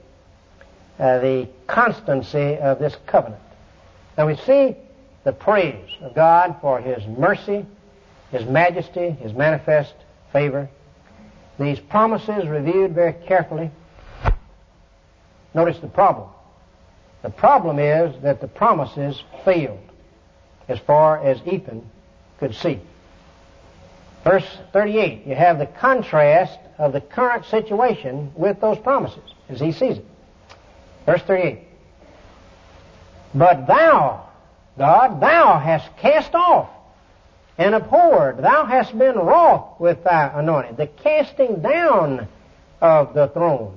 uh, 0.99 1.19
the 1.19 1.49
constancy 1.67 2.57
of 2.57 2.79
this 2.79 2.97
covenant. 3.07 3.43
Now 4.17 4.27
we 4.27 4.37
see 4.37 4.77
the 5.25 5.33
praise 5.33 5.91
of 6.01 6.15
God 6.15 6.57
for 6.61 6.81
His 6.81 7.05
mercy, 7.07 7.67
His 8.31 8.45
majesty, 8.47 9.11
His 9.11 9.33
manifest 9.33 9.95
favor. 10.33 10.69
These 11.59 11.81
promises 11.81 12.47
reviewed 12.47 12.95
very 12.95 13.13
carefully. 13.13 13.71
Notice 15.55 15.79
the 15.79 15.87
problem. 15.87 16.29
The 17.23 17.31
problem 17.31 17.79
is 17.79 18.21
that 18.23 18.41
the 18.41 18.49
promises 18.49 19.23
failed 19.45 19.79
as 20.69 20.79
far 20.81 21.25
as 21.25 21.41
Ethan 21.47 21.89
could 22.39 22.55
see. 22.55 22.81
Verse 24.25 24.47
38, 24.73 25.27
you 25.27 25.35
have 25.35 25.59
the 25.59 25.67
contrast 25.67 26.59
of 26.79 26.93
the 26.93 27.01
current 27.01 27.45
situation 27.47 28.33
with 28.35 28.61
those 28.61 28.79
promises 28.79 29.23
as 29.49 29.61
he 29.61 29.71
sees 29.73 29.99
it. 29.99 30.07
Verse 31.07 31.23
38. 31.23 31.61
But 33.35 33.67
thou, 33.67 34.29
God, 34.79 35.21
thou 35.21 35.59
hast 35.59 35.97
cast 35.99 36.35
off 36.35 36.69
and 37.59 37.75
abhorred. 37.75 38.39
Thou 38.39 38.65
hast 38.65 38.97
been 38.99 39.17
wroth 39.17 39.79
with 39.79 40.03
thy 40.05 40.39
anointed. 40.39 40.77
The 40.77 40.87
casting 40.87 41.61
down 41.61 42.27
of 42.81 43.15
the 43.15 43.29
throne. 43.29 43.77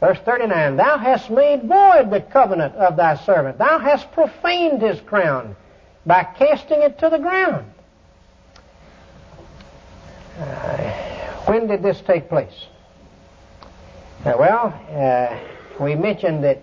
Verse 0.00 0.18
39. 0.24 0.76
Thou 0.76 0.98
hast 0.98 1.30
made 1.30 1.62
void 1.62 2.10
the 2.10 2.20
covenant 2.20 2.74
of 2.74 2.96
thy 2.96 3.16
servant. 3.16 3.58
Thou 3.58 3.78
hast 3.78 4.12
profaned 4.12 4.82
his 4.82 5.00
crown 5.00 5.56
by 6.04 6.22
casting 6.22 6.82
it 6.82 6.98
to 6.98 7.08
the 7.08 7.18
ground. 7.18 7.70
Uh, 10.38 10.76
when 11.46 11.66
did 11.66 11.82
this 11.82 12.00
take 12.02 12.28
place? 12.28 12.66
Uh, 14.24 14.34
well, 14.38 14.74
uh, 14.90 15.82
we 15.82 15.94
mentioned 15.94 16.44
that 16.44 16.62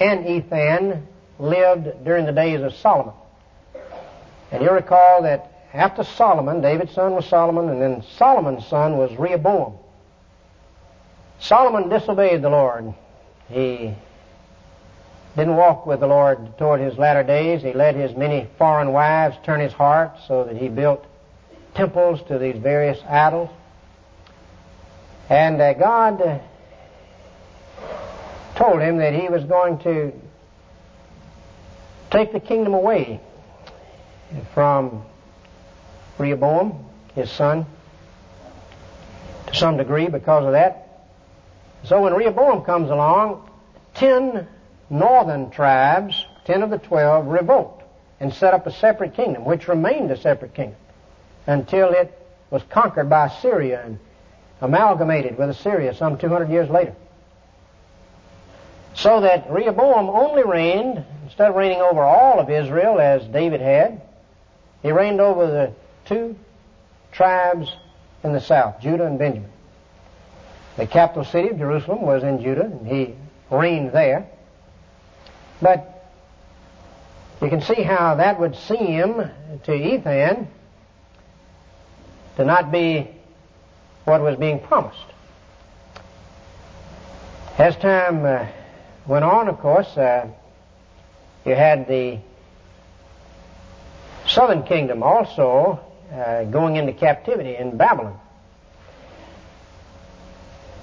Anethan 0.00 1.02
lived 1.38 2.04
during 2.04 2.26
the 2.26 2.32
days 2.32 2.60
of 2.62 2.74
Solomon. 2.74 3.14
And 4.50 4.62
you'll 4.62 4.74
recall 4.74 5.22
that 5.22 5.52
after 5.72 6.04
Solomon, 6.04 6.60
David's 6.60 6.92
son 6.92 7.12
was 7.12 7.26
Solomon, 7.26 7.68
and 7.68 7.80
then 7.80 8.02
Solomon's 8.16 8.66
son 8.66 8.98
was 8.98 9.14
Rehoboam. 9.16 9.78
Solomon 11.42 11.88
disobeyed 11.88 12.40
the 12.40 12.50
Lord. 12.50 12.94
He 13.48 13.92
didn't 15.36 15.56
walk 15.56 15.86
with 15.86 15.98
the 15.98 16.06
Lord 16.06 16.56
toward 16.56 16.80
his 16.80 16.96
latter 16.96 17.24
days. 17.24 17.62
He 17.62 17.72
let 17.72 17.96
his 17.96 18.16
many 18.16 18.46
foreign 18.58 18.92
wives 18.92 19.36
turn 19.42 19.58
his 19.58 19.72
heart 19.72 20.12
so 20.28 20.44
that 20.44 20.56
he 20.56 20.68
built 20.68 21.04
temples 21.74 22.22
to 22.28 22.38
these 22.38 22.56
various 22.56 22.98
idols. 23.08 23.50
And 25.28 25.60
uh, 25.60 25.72
God 25.74 26.40
told 28.54 28.80
him 28.80 28.98
that 28.98 29.12
he 29.12 29.28
was 29.28 29.42
going 29.42 29.78
to 29.80 30.12
take 32.10 32.32
the 32.32 32.40
kingdom 32.40 32.72
away 32.72 33.20
from 34.54 35.02
Rehoboam, 36.18 36.84
his 37.16 37.30
son, 37.32 37.66
to 39.48 39.54
some 39.54 39.76
degree 39.76 40.06
because 40.06 40.44
of 40.44 40.52
that. 40.52 40.81
So 41.84 42.02
when 42.02 42.14
Rehoboam 42.14 42.62
comes 42.62 42.90
along, 42.90 43.48
ten 43.94 44.46
northern 44.90 45.50
tribes, 45.50 46.26
ten 46.44 46.62
of 46.62 46.70
the 46.70 46.78
twelve, 46.78 47.26
revolt 47.26 47.82
and 48.22 48.32
set 48.32 48.54
up 48.54 48.68
a 48.68 48.72
separate 48.72 49.14
kingdom, 49.14 49.44
which 49.44 49.66
remained 49.66 50.08
a 50.12 50.16
separate 50.16 50.54
kingdom 50.54 50.76
until 51.48 51.90
it 51.90 52.16
was 52.50 52.62
conquered 52.70 53.10
by 53.10 53.26
Syria 53.28 53.82
and 53.84 53.98
amalgamated 54.60 55.36
with 55.36 55.50
Assyria 55.50 55.92
some 55.92 56.16
200 56.16 56.48
years 56.48 56.70
later. 56.70 56.94
So 58.94 59.22
that 59.22 59.50
Rehoboam 59.50 60.08
only 60.08 60.44
reigned, 60.44 61.04
instead 61.24 61.48
of 61.50 61.56
reigning 61.56 61.80
over 61.80 62.00
all 62.00 62.38
of 62.38 62.48
Israel 62.48 63.00
as 63.00 63.24
David 63.24 63.60
had, 63.60 64.00
he 64.82 64.92
reigned 64.92 65.20
over 65.20 65.48
the 65.48 65.72
two 66.04 66.36
tribes 67.10 67.74
in 68.22 68.32
the 68.32 68.40
south, 68.40 68.80
Judah 68.80 69.06
and 69.06 69.18
Benjamin. 69.18 69.50
The 70.76 70.86
capital 70.86 71.24
city 71.24 71.48
of 71.48 71.58
Jerusalem 71.58 72.02
was 72.02 72.22
in 72.22 72.42
Judah, 72.42 72.64
and 72.64 72.86
he 72.86 73.14
reigned 73.50 73.92
there. 73.92 74.26
But 75.60 76.10
you 77.42 77.48
can 77.48 77.60
see 77.60 77.82
how 77.82 78.14
that 78.16 78.40
would 78.40 78.56
seem 78.56 79.30
to 79.64 79.74
Ethan 79.74 80.48
to 82.36 82.44
not 82.44 82.72
be 82.72 83.08
what 84.04 84.22
was 84.22 84.36
being 84.36 84.60
promised. 84.60 84.98
As 87.58 87.76
time 87.76 88.24
uh, 88.24 88.46
went 89.06 89.24
on, 89.24 89.48
of 89.48 89.58
course, 89.58 89.96
uh, 89.96 90.26
you 91.44 91.54
had 91.54 91.86
the 91.86 92.18
southern 94.26 94.62
kingdom 94.62 95.02
also 95.02 95.80
uh, 96.12 96.44
going 96.44 96.76
into 96.76 96.92
captivity 96.92 97.56
in 97.56 97.76
Babylon. 97.76 98.18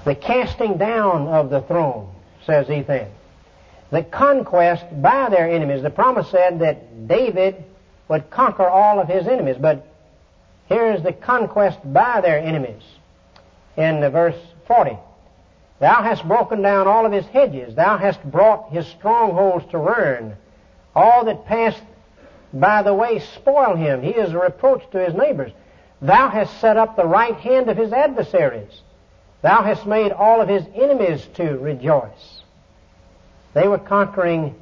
The 0.10 0.16
casting 0.16 0.78
down 0.80 1.28
of 1.28 1.52
the 1.52 1.62
throne, 1.62 2.10
says 2.44 2.68
Ethan. 2.68 3.10
The 3.92 4.02
conquest 4.02 4.84
by 5.04 5.30
their 5.30 5.48
enemies. 5.48 5.84
The 5.84 5.92
promise 5.92 6.28
said 6.32 6.58
that 6.62 7.08
David 7.08 7.64
would 8.08 8.32
conquer 8.32 8.68
all 8.68 9.00
of 9.00 9.08
his 9.08 9.28
enemies, 9.28 9.58
but 9.60 9.86
here's 10.66 11.04
the 11.04 11.14
conquest 11.14 11.78
by 11.94 12.22
their 12.22 12.40
enemies 12.40 12.82
in 13.78 14.02
verse 14.10 14.36
40. 14.66 14.98
Thou 15.78 16.02
hast 16.02 16.28
broken 16.28 16.64
down 16.64 16.88
all 16.88 17.06
of 17.06 17.12
his 17.12 17.28
hedges. 17.28 17.76
Thou 17.76 18.00
hast 18.00 18.24
brought 18.24 18.72
his 18.72 18.88
strongholds 18.88 19.70
to 19.70 19.78
ruin. 19.78 20.36
All 20.96 21.26
that 21.26 21.46
passed 21.46 21.84
by 22.52 22.82
the 22.82 22.96
way 22.96 23.20
spoil 23.20 23.76
him. 23.76 24.02
He 24.02 24.10
is 24.10 24.34
a 24.34 24.40
reproach 24.40 24.90
to 24.90 25.06
his 25.06 25.14
neighbors. 25.14 25.52
Thou 26.02 26.30
hast 26.30 26.60
set 26.60 26.78
up 26.78 26.96
the 26.96 27.06
right 27.06 27.36
hand 27.36 27.70
of 27.70 27.78
his 27.78 27.94
adversaries. 27.94 28.82
Thou 29.42 29.64
hast 29.64 29.86
made 29.86 30.12
all 30.12 30.42
of 30.42 30.50
his 30.50 30.66
enemies 30.76 31.26
to 31.36 31.58
rejoice. 31.58 32.42
They 33.54 33.68
were 33.68 33.78
conquering 33.78 34.56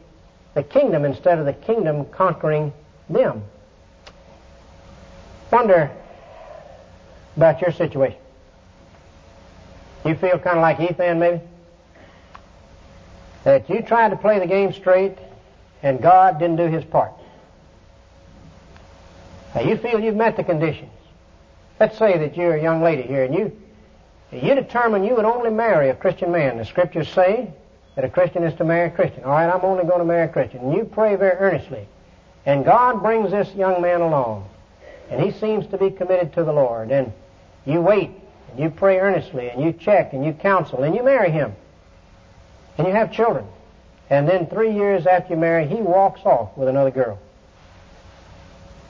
the 0.53 0.63
kingdom 0.63 1.05
instead 1.05 1.39
of 1.39 1.45
the 1.45 1.53
kingdom 1.53 2.05
conquering 2.05 2.73
them. 3.09 3.43
Wonder 5.51 5.91
about 7.35 7.61
your 7.61 7.71
situation. 7.71 8.19
You 10.05 10.15
feel 10.15 10.39
kind 10.39 10.57
of 10.57 10.61
like 10.61 10.79
Ethan, 10.79 11.19
maybe? 11.19 11.41
That 13.43 13.69
you 13.69 13.81
tried 13.81 14.09
to 14.09 14.17
play 14.17 14.39
the 14.39 14.47
game 14.47 14.73
straight 14.73 15.17
and 15.81 16.01
God 16.01 16.39
didn't 16.39 16.57
do 16.57 16.67
his 16.67 16.83
part. 16.83 17.13
Now 19.55 19.61
you 19.61 19.77
feel 19.77 19.99
you've 19.99 20.15
met 20.15 20.37
the 20.37 20.43
conditions. 20.43 20.91
Let's 21.79 21.97
say 21.97 22.17
that 22.17 22.35
you're 22.35 22.55
a 22.55 22.61
young 22.61 22.81
lady 22.81 23.03
here 23.03 23.23
and 23.23 23.33
you 23.33 23.59
you 24.31 24.55
determine 24.55 25.03
you 25.03 25.15
would 25.15 25.25
only 25.25 25.49
marry 25.49 25.89
a 25.89 25.95
Christian 25.95 26.31
man. 26.31 26.57
The 26.57 26.65
scriptures 26.65 27.07
say 27.09 27.51
that 27.95 28.03
a 28.03 28.09
Christian 28.09 28.43
is 28.43 28.53
to 28.55 28.63
marry 28.63 28.89
a 28.89 28.91
Christian. 28.91 29.23
All 29.23 29.31
right, 29.31 29.49
I'm 29.49 29.63
only 29.63 29.85
going 29.85 29.99
to 29.99 30.05
marry 30.05 30.25
a 30.25 30.31
Christian. 30.31 30.59
And 30.59 30.73
you 30.73 30.83
pray 30.83 31.15
very 31.15 31.37
earnestly. 31.37 31.87
And 32.45 32.65
God 32.65 33.01
brings 33.01 33.31
this 33.31 33.53
young 33.55 33.81
man 33.81 34.01
along. 34.01 34.49
And 35.09 35.21
he 35.21 35.31
seems 35.31 35.65
to 35.67 35.77
be 35.77 35.89
committed 35.91 36.33
to 36.33 36.43
the 36.43 36.51
Lord. 36.51 36.91
And 36.91 37.13
you 37.65 37.81
wait, 37.81 38.11
and 38.51 38.59
you 38.59 38.69
pray 38.69 38.99
earnestly, 38.99 39.49
and 39.49 39.63
you 39.63 39.73
check, 39.73 40.13
and 40.13 40.25
you 40.25 40.33
counsel, 40.33 40.83
and 40.83 40.93
you 40.93 41.03
marry 41.03 41.31
him. 41.31 41.55
And 42.77 42.85
you 42.85 42.93
have 42.93 43.11
children. 43.11 43.45
And 44.09 44.27
then 44.27 44.47
three 44.47 44.73
years 44.73 45.05
after 45.05 45.33
you 45.33 45.39
marry, 45.39 45.67
he 45.67 45.75
walks 45.75 46.21
off 46.25 46.55
with 46.57 46.67
another 46.67 46.91
girl. 46.91 47.19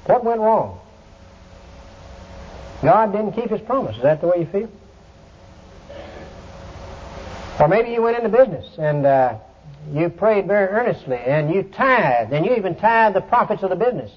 What 0.06 0.24
went 0.24 0.40
wrong? 0.40 0.80
God 2.82 3.12
didn't 3.12 3.34
keep 3.34 3.50
his 3.50 3.62
promise. 3.62 3.96
Is 3.98 4.04
that 4.04 4.22
the 4.22 4.28
way 4.28 4.40
you 4.40 4.46
feel? 4.46 4.70
Or 7.60 7.68
maybe 7.68 7.90
you 7.90 8.02
went 8.02 8.18
into 8.18 8.30
business 8.30 8.78
and 8.78 9.06
uh, 9.06 9.36
you 9.92 10.10
prayed 10.10 10.48
very 10.48 10.68
earnestly 10.68 11.18
and 11.18 11.54
you 11.54 11.64
tithed 11.64 12.32
and 12.32 12.46
you 12.46 12.56
even 12.56 12.76
tithed 12.76 13.16
the 13.16 13.22
profits 13.22 13.64
of 13.64 13.70
the 13.70 13.76
business 13.76 14.12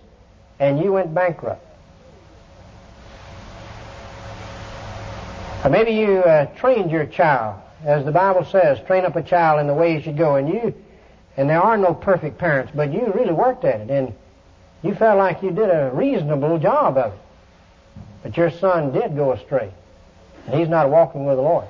and 0.58 0.78
you 0.78 0.92
went 0.92 1.14
bankrupt. 1.14 1.64
Or 5.64 5.70
maybe 5.70 5.92
you 5.92 6.18
uh, 6.18 6.46
trained 6.56 6.90
your 6.90 7.06
child, 7.06 7.60
as 7.84 8.04
the 8.04 8.12
Bible 8.12 8.44
says, 8.44 8.78
train 8.86 9.04
up 9.04 9.16
a 9.16 9.22
child 9.22 9.60
in 9.60 9.66
the 9.66 9.74
way 9.74 9.94
he 9.94 10.02
should 10.02 10.16
go, 10.16 10.36
and 10.36 10.48
you, 10.48 10.74
and 11.36 11.50
there 11.50 11.60
are 11.60 11.76
no 11.76 11.92
perfect 11.92 12.38
parents, 12.38 12.72
but 12.74 12.92
you 12.92 13.12
really 13.14 13.32
worked 13.32 13.64
at 13.64 13.80
it, 13.80 13.90
and 13.90 14.14
you 14.82 14.94
felt 14.94 15.18
like 15.18 15.42
you 15.42 15.50
did 15.50 15.68
a 15.68 15.90
reasonable 15.92 16.58
job 16.58 16.96
of 16.96 17.12
it. 17.12 17.18
But 18.22 18.36
your 18.38 18.50
son 18.50 18.92
did 18.92 19.14
go 19.16 19.32
astray, 19.32 19.70
and 20.46 20.58
he's 20.58 20.68
not 20.68 20.88
walking 20.88 21.26
with 21.26 21.36
the 21.36 21.42
Lord. 21.42 21.66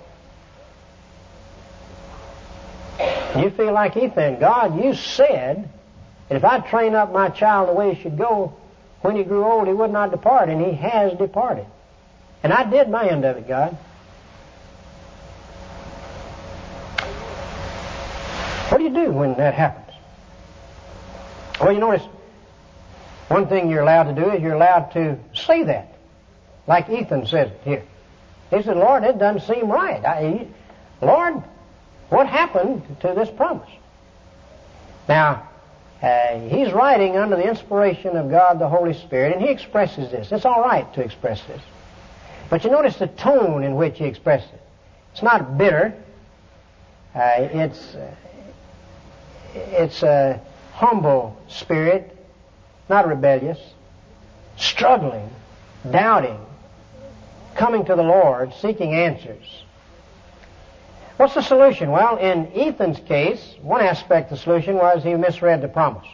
You 3.36 3.50
feel 3.50 3.72
like 3.72 3.96
Ethan, 3.96 4.40
God, 4.40 4.82
you 4.82 4.94
said 4.94 5.68
that 6.28 6.36
if 6.36 6.44
I 6.44 6.60
train 6.60 6.94
up 6.94 7.12
my 7.12 7.28
child 7.28 7.68
the 7.68 7.72
way 7.72 7.94
he 7.94 8.02
should 8.02 8.18
go, 8.18 8.56
when 9.02 9.16
he 9.16 9.22
grew 9.22 9.44
old, 9.44 9.66
he 9.66 9.72
would 9.72 9.92
not 9.92 10.10
depart, 10.10 10.48
and 10.48 10.60
he 10.60 10.72
has 10.72 11.16
departed. 11.16 11.66
And 12.42 12.52
I 12.52 12.68
did 12.68 12.88
my 12.88 13.08
end 13.08 13.24
of 13.24 13.36
it, 13.36 13.46
God. 13.48 13.76
What 18.68 18.78
do 18.78 18.84
you 18.84 18.90
do 18.90 19.10
when 19.10 19.34
that 19.34 19.54
happens? 19.54 19.96
Well, 21.60 21.72
you 21.72 21.78
notice 21.78 22.02
one 23.28 23.46
thing 23.46 23.70
you're 23.70 23.82
allowed 23.82 24.14
to 24.14 24.20
do 24.20 24.30
is 24.30 24.42
you're 24.42 24.54
allowed 24.54 24.92
to 24.92 25.18
say 25.34 25.64
that, 25.64 25.94
like 26.66 26.88
Ethan 26.88 27.26
says 27.26 27.50
it 27.50 27.60
here. 27.64 27.84
He 28.50 28.62
said, 28.62 28.76
Lord, 28.76 29.04
it 29.04 29.18
doesn't 29.18 29.52
seem 29.52 29.70
right. 29.70 30.04
I, 30.04 30.46
Lord, 31.00 31.42
what 32.10 32.26
happened 32.26 32.82
to 33.00 33.14
this 33.16 33.30
promise? 33.30 33.70
Now, 35.08 35.48
uh, 36.02 36.38
he's 36.40 36.72
writing 36.72 37.16
under 37.16 37.36
the 37.36 37.48
inspiration 37.48 38.16
of 38.16 38.30
God 38.30 38.58
the 38.58 38.68
Holy 38.68 38.94
Spirit, 38.94 39.34
and 39.34 39.42
he 39.42 39.48
expresses 39.48 40.10
this. 40.10 40.32
It's 40.32 40.44
all 40.44 40.62
right 40.62 40.92
to 40.94 41.02
express 41.02 41.42
this. 41.44 41.60
But 42.48 42.64
you 42.64 42.70
notice 42.70 42.96
the 42.96 43.06
tone 43.06 43.62
in 43.62 43.76
which 43.76 43.98
he 43.98 44.04
expresses 44.04 44.50
it. 44.50 44.62
It's 45.12 45.22
not 45.22 45.56
bitter. 45.56 45.94
Uh, 47.14 47.32
it's 47.36 47.94
uh, 47.94 48.14
it's 49.54 50.02
a 50.02 50.40
humble 50.72 51.40
spirit, 51.48 52.16
not 52.88 53.06
rebellious, 53.06 53.58
struggling, 54.56 55.28
doubting, 55.90 56.38
coming 57.54 57.84
to 57.84 57.94
the 57.94 58.02
Lord, 58.02 58.54
seeking 58.54 58.94
answers. 58.94 59.64
What's 61.20 61.34
the 61.34 61.42
solution? 61.42 61.90
Well, 61.90 62.16
in 62.16 62.50
Ethan's 62.54 62.98
case, 63.00 63.56
one 63.60 63.82
aspect 63.82 64.32
of 64.32 64.38
the 64.38 64.42
solution 64.42 64.76
was 64.76 65.02
he 65.02 65.14
misread 65.16 65.60
the 65.60 65.68
promise. 65.68 66.06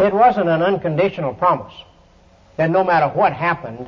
It 0.00 0.12
wasn't 0.12 0.48
an 0.48 0.60
unconditional 0.60 1.34
promise 1.34 1.72
that 2.56 2.68
no 2.68 2.82
matter 2.82 3.06
what 3.16 3.32
happened, 3.32 3.86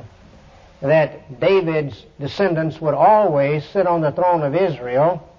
that 0.79 1.41
David's 1.41 2.05
descendants 2.17 2.79
would 2.79 2.93
always 2.93 3.65
sit 3.65 3.87
on 3.87 3.99
the 3.99 4.13
throne 4.13 4.41
of 4.43 4.55
Israel, 4.55 5.29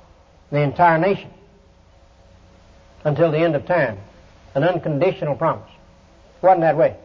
the 0.50 0.60
entire 0.60 0.98
nation, 0.98 1.30
until 3.04 3.30
the 3.30 3.38
end 3.38 3.56
of 3.56 3.64
time. 3.64 3.98
An 4.54 4.62
unconditional 4.62 5.36
promise. 5.36 5.70
It 6.42 6.44
wasn't 6.44 6.60
that 6.60 6.76
way. 6.76 6.98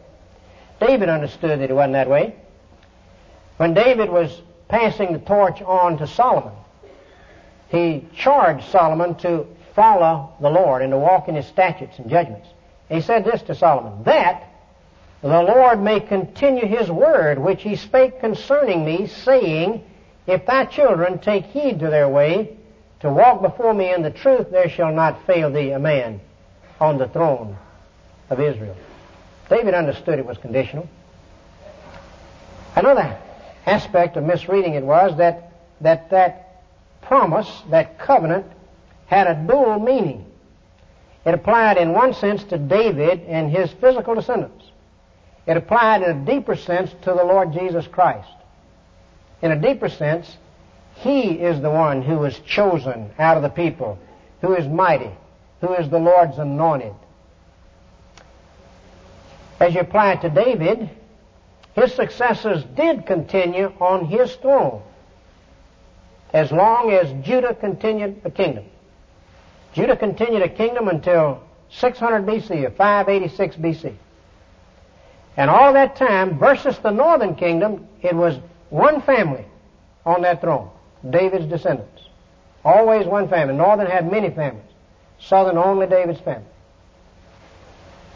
David 0.78 1.08
understood 1.08 1.60
that 1.60 1.70
it 1.70 1.74
wasn't 1.74 1.94
that 1.94 2.10
way. 2.10 2.36
When 3.56 3.72
David 3.72 4.10
was 4.10 4.42
passing 4.72 5.12
the 5.12 5.18
torch 5.18 5.60
on 5.60 5.98
to 5.98 6.06
Solomon, 6.06 6.54
he 7.68 8.06
charged 8.16 8.64
Solomon 8.70 9.14
to 9.16 9.46
follow 9.74 10.32
the 10.40 10.48
Lord 10.48 10.80
and 10.80 10.92
to 10.92 10.98
walk 10.98 11.28
in 11.28 11.34
his 11.34 11.46
statutes 11.46 11.98
and 11.98 12.08
judgments. 12.08 12.48
He 12.88 13.02
said 13.02 13.22
this 13.22 13.42
to 13.42 13.54
Solomon, 13.54 14.02
that 14.04 14.48
the 15.20 15.42
Lord 15.42 15.82
may 15.82 16.00
continue 16.00 16.66
his 16.66 16.90
word 16.90 17.38
which 17.38 17.62
he 17.62 17.76
spake 17.76 18.20
concerning 18.20 18.82
me, 18.82 19.08
saying, 19.08 19.84
If 20.26 20.46
thy 20.46 20.64
children 20.64 21.18
take 21.18 21.44
heed 21.44 21.80
to 21.80 21.90
their 21.90 22.08
way, 22.08 22.56
to 23.00 23.10
walk 23.10 23.42
before 23.42 23.74
me 23.74 23.92
in 23.92 24.00
the 24.00 24.10
truth, 24.10 24.50
there 24.50 24.70
shall 24.70 24.92
not 24.92 25.26
fail 25.26 25.50
thee 25.50 25.72
a 25.72 25.78
man 25.78 26.18
on 26.80 26.96
the 26.96 27.08
throne 27.08 27.58
of 28.30 28.40
Israel. 28.40 28.76
David 29.50 29.74
understood 29.74 30.18
it 30.18 30.24
was 30.24 30.38
conditional. 30.38 30.88
Another 32.74 33.18
aspect 33.66 34.16
of 34.16 34.24
misreading 34.24 34.74
it 34.74 34.82
was 34.82 35.16
that 35.18 35.52
that, 35.82 36.10
that 36.10 36.62
promise, 37.02 37.62
that 37.70 37.98
covenant, 37.98 38.46
had 39.06 39.26
a 39.26 39.34
dual 39.34 39.78
meaning. 39.78 40.24
It 41.24 41.34
applied 41.34 41.76
in 41.76 41.92
one 41.92 42.14
sense 42.14 42.42
to 42.44 42.58
David 42.58 43.20
and 43.26 43.50
his 43.50 43.70
physical 43.72 44.14
descendants. 44.14 44.64
It 45.46 45.56
applied 45.56 46.02
in 46.02 46.10
a 46.10 46.24
deeper 46.24 46.56
sense 46.56 46.90
to 47.02 47.12
the 47.12 47.24
Lord 47.24 47.52
Jesus 47.52 47.86
Christ. 47.86 48.28
In 49.40 49.50
a 49.50 49.60
deeper 49.60 49.88
sense, 49.88 50.36
He 50.96 51.32
is 51.32 51.60
the 51.60 51.70
one 51.70 52.02
who 52.02 52.18
was 52.18 52.38
chosen 52.40 53.10
out 53.18 53.36
of 53.36 53.42
the 53.42 53.48
people, 53.48 53.98
who 54.40 54.54
is 54.54 54.66
mighty, 54.68 55.10
who 55.60 55.74
is 55.74 55.88
the 55.88 55.98
Lord's 55.98 56.38
anointed. 56.38 56.94
As 59.58 59.74
you 59.74 59.80
apply 59.80 60.12
it 60.12 60.20
to 60.22 60.30
David, 60.30 60.90
his 61.74 61.94
successors 61.94 62.64
did 62.76 63.06
continue 63.06 63.72
on 63.80 64.06
his 64.06 64.34
throne 64.36 64.82
as 66.32 66.50
long 66.50 66.90
as 66.92 67.12
Judah 67.24 67.54
continued 67.54 68.20
a 68.24 68.30
kingdom. 68.30 68.64
Judah 69.74 69.96
continued 69.96 70.42
a 70.42 70.48
kingdom 70.48 70.88
until 70.88 71.42
600 71.70 72.24
BC 72.26 72.64
or 72.64 72.70
586 72.70 73.56
BC. 73.56 73.94
And 75.36 75.48
all 75.48 75.72
that 75.72 75.96
time, 75.96 76.38
versus 76.38 76.78
the 76.78 76.90
northern 76.90 77.34
kingdom, 77.34 77.86
it 78.02 78.14
was 78.14 78.38
one 78.68 79.00
family 79.02 79.44
on 80.04 80.22
that 80.22 80.40
throne, 80.40 80.68
David's 81.08 81.46
descendants. 81.46 82.02
Always 82.64 83.06
one 83.06 83.28
family. 83.28 83.54
Northern 83.54 83.86
had 83.86 84.10
many 84.10 84.30
families. 84.30 84.64
Southern 85.18 85.56
only 85.56 85.86
David's 85.86 86.20
family. 86.20 86.46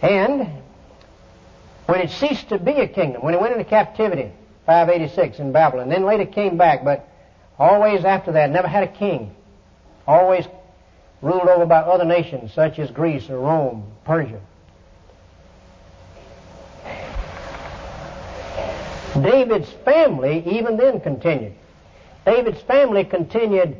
And 0.03 0.63
when 1.87 2.01
it 2.01 2.11
ceased 2.11 2.49
to 2.49 2.59
be 2.59 2.73
a 2.73 2.89
kingdom, 2.89 3.23
when 3.23 3.35
it 3.35 3.41
went 3.41 3.53
into 3.53 3.65
captivity, 3.65 4.33
586 4.67 5.39
in 5.39 5.53
Babylon, 5.53 5.89
then 5.89 6.05
later 6.05 6.27
came 6.27 6.57
back, 6.57 6.85
but 6.85 7.09
always 7.59 8.05
after 8.05 8.33
that, 8.33 8.51
never 8.51 8.69
had 8.69 8.83
a 8.83 8.89
king. 8.89 9.35
Always 10.07 10.47
ruled 11.23 11.49
over 11.49 11.67
by 11.67 11.79
other 11.79 12.05
nations 12.05 12.53
such 12.53 12.79
as 12.79 12.91
Greece 12.91 13.31
or 13.31 13.39
Rome, 13.39 13.93
Persia. 14.05 14.41
David's 19.23 19.71
family 19.85 20.43
even 20.47 20.77
then 20.77 21.01
continued. 21.01 21.55
David's 22.27 22.61
family 22.63 23.05
continued 23.05 23.77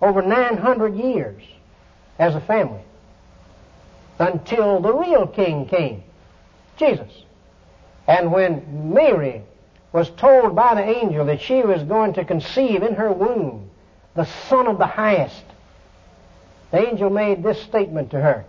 over 0.00 0.22
900 0.22 0.96
years 0.96 1.42
as 2.18 2.34
a 2.34 2.40
family 2.40 2.80
until 4.18 4.80
the 4.80 4.92
real 4.92 5.26
king 5.26 5.66
came, 5.66 6.02
Jesus. 6.76 7.10
And 8.10 8.32
when 8.32 8.92
Mary 8.92 9.40
was 9.92 10.10
told 10.10 10.56
by 10.56 10.74
the 10.74 10.82
angel 10.82 11.26
that 11.26 11.40
she 11.40 11.62
was 11.62 11.84
going 11.84 12.14
to 12.14 12.24
conceive 12.24 12.82
in 12.82 12.96
her 12.96 13.12
womb 13.12 13.70
the 14.16 14.24
Son 14.24 14.66
of 14.66 14.78
the 14.78 14.86
Highest, 14.86 15.44
the 16.72 16.88
angel 16.88 17.08
made 17.08 17.44
this 17.44 17.62
statement 17.62 18.10
to 18.10 18.20
her. 18.20 18.44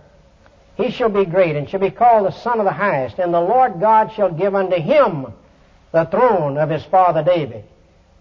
He 0.76 0.90
shall 0.90 1.10
be 1.10 1.24
great 1.24 1.54
and 1.54 1.70
shall 1.70 1.78
be 1.78 1.92
called 1.92 2.26
the 2.26 2.32
Son 2.32 2.58
of 2.58 2.64
the 2.64 2.72
Highest, 2.72 3.20
and 3.20 3.32
the 3.32 3.40
Lord 3.40 3.78
God 3.78 4.12
shall 4.14 4.32
give 4.32 4.56
unto 4.56 4.80
him 4.80 5.32
the 5.92 6.06
throne 6.06 6.58
of 6.58 6.68
his 6.68 6.82
father 6.86 7.22
David, 7.22 7.62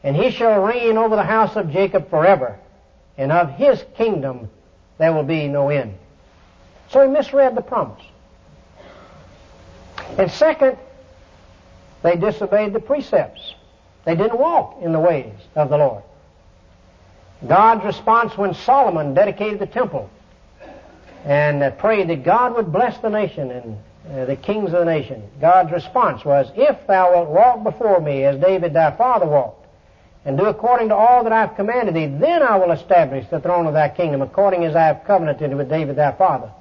and 0.03 0.15
he 0.15 0.29
shall 0.29 0.61
reign 0.61 0.95
over 0.95 1.15
the 1.15 1.23
house 1.23 1.55
of 1.55 1.71
Jacob 1.71 2.11
forever, 2.11 2.59
and 3.17 3.31
of 3.31 3.49
his 3.49 3.83
kingdom 3.97 4.47
there 4.99 5.11
will 5.11 5.23
be 5.23 5.47
no 5.47 5.69
end. 5.69 5.95
So 6.89 7.01
he 7.01 7.07
misread 7.07 7.55
the 7.55 7.61
promise. 7.61 8.03
And 10.19 10.29
second, 10.29 10.77
They 12.03 12.15
disobeyed 12.15 12.73
the 12.73 12.79
precepts. 12.79 13.53
They 14.05 14.15
didn't 14.15 14.39
walk 14.39 14.77
in 14.81 14.91
the 14.91 14.99
ways 14.99 15.33
of 15.55 15.69
the 15.69 15.77
Lord. 15.77 16.03
God's 17.47 17.83
response 17.83 18.37
when 18.37 18.53
Solomon 18.53 19.13
dedicated 19.13 19.59
the 19.59 19.67
temple 19.67 20.09
and 21.25 21.63
uh, 21.63 21.71
prayed 21.71 22.09
that 22.09 22.23
God 22.23 22.55
would 22.55 22.71
bless 22.71 22.97
the 22.99 23.09
nation 23.09 23.51
and 23.51 23.77
uh, 24.09 24.25
the 24.25 24.35
kings 24.35 24.73
of 24.73 24.79
the 24.79 24.85
nation, 24.85 25.23
God's 25.39 25.71
response 25.71 26.25
was, 26.25 26.51
If 26.55 26.87
thou 26.87 27.13
wilt 27.13 27.29
walk 27.29 27.63
before 27.63 27.99
me 27.99 28.23
as 28.25 28.39
David 28.39 28.73
thy 28.73 28.91
father 28.91 29.27
walked, 29.27 29.67
and 30.25 30.37
do 30.37 30.45
according 30.45 30.89
to 30.89 30.95
all 30.95 31.23
that 31.23 31.33
I 31.33 31.41
have 31.41 31.55
commanded 31.55 31.95
thee, 31.95 32.07
then 32.07 32.41
I 32.43 32.57
will 32.57 32.71
establish 32.71 33.27
the 33.29 33.39
throne 33.39 33.67
of 33.67 33.73
thy 33.73 33.89
kingdom, 33.89 34.21
according 34.21 34.65
as 34.65 34.75
I 34.75 34.85
have 34.85 35.03
covenanted 35.05 35.53
with 35.53 35.69
David 35.69 35.95
thy 35.95 36.11
father, 36.11 36.51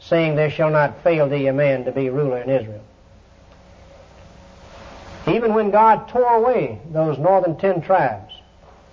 saying, 0.00 0.36
There 0.36 0.50
shall 0.50 0.70
not 0.70 1.02
fail 1.02 1.28
thee 1.28 1.46
a 1.46 1.52
man 1.52 1.84
to 1.84 1.92
be 1.92 2.10
ruler 2.10 2.38
in 2.38 2.50
Israel. 2.50 2.82
Even 5.26 5.54
when 5.54 5.70
God 5.70 6.08
tore 6.08 6.36
away 6.36 6.80
those 6.90 7.18
northern 7.18 7.56
ten 7.56 7.80
tribes, 7.80 8.32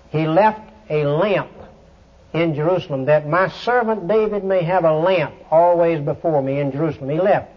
He 0.09 0.27
left 0.27 0.61
a 0.89 1.05
lamp 1.05 1.51
in 2.33 2.55
Jerusalem 2.55 3.05
that 3.05 3.27
my 3.27 3.47
servant 3.49 4.07
David 4.07 4.43
may 4.43 4.63
have 4.63 4.83
a 4.83 4.93
lamp 4.93 5.35
always 5.51 5.99
before 5.99 6.41
me 6.41 6.59
in 6.59 6.71
Jerusalem. 6.71 7.09
He 7.09 7.19
left 7.19 7.51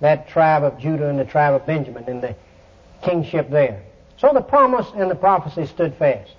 that 0.00 0.28
tribe 0.28 0.62
of 0.62 0.78
Judah 0.78 1.08
and 1.08 1.18
the 1.18 1.24
tribe 1.24 1.54
of 1.54 1.66
Benjamin 1.66 2.04
and 2.06 2.22
the 2.22 2.36
kingship 3.02 3.50
there. 3.50 3.82
So 4.18 4.30
the 4.32 4.40
promise 4.40 4.86
and 4.94 5.10
the 5.10 5.16
prophecy 5.16 5.66
stood 5.66 5.94
fast, 5.96 6.30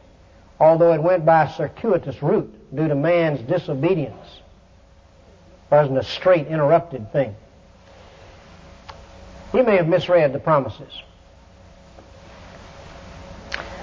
although 0.59 0.93
it 0.93 1.03
went 1.03 1.25
by 1.25 1.43
a 1.43 1.53
circuitous 1.53 2.21
route 2.23 2.53
due 2.73 2.87
to 2.87 2.95
man's 2.95 3.41
disobedience. 3.41 4.39
It 5.69 5.75
wasn't 5.75 5.97
a 5.97 6.03
straight, 6.03 6.47
interrupted 6.47 7.11
thing. 7.11 7.35
You 9.53 9.63
may 9.63 9.75
have 9.75 9.87
misread 9.87 10.31
the 10.31 10.39
promises. 10.39 11.01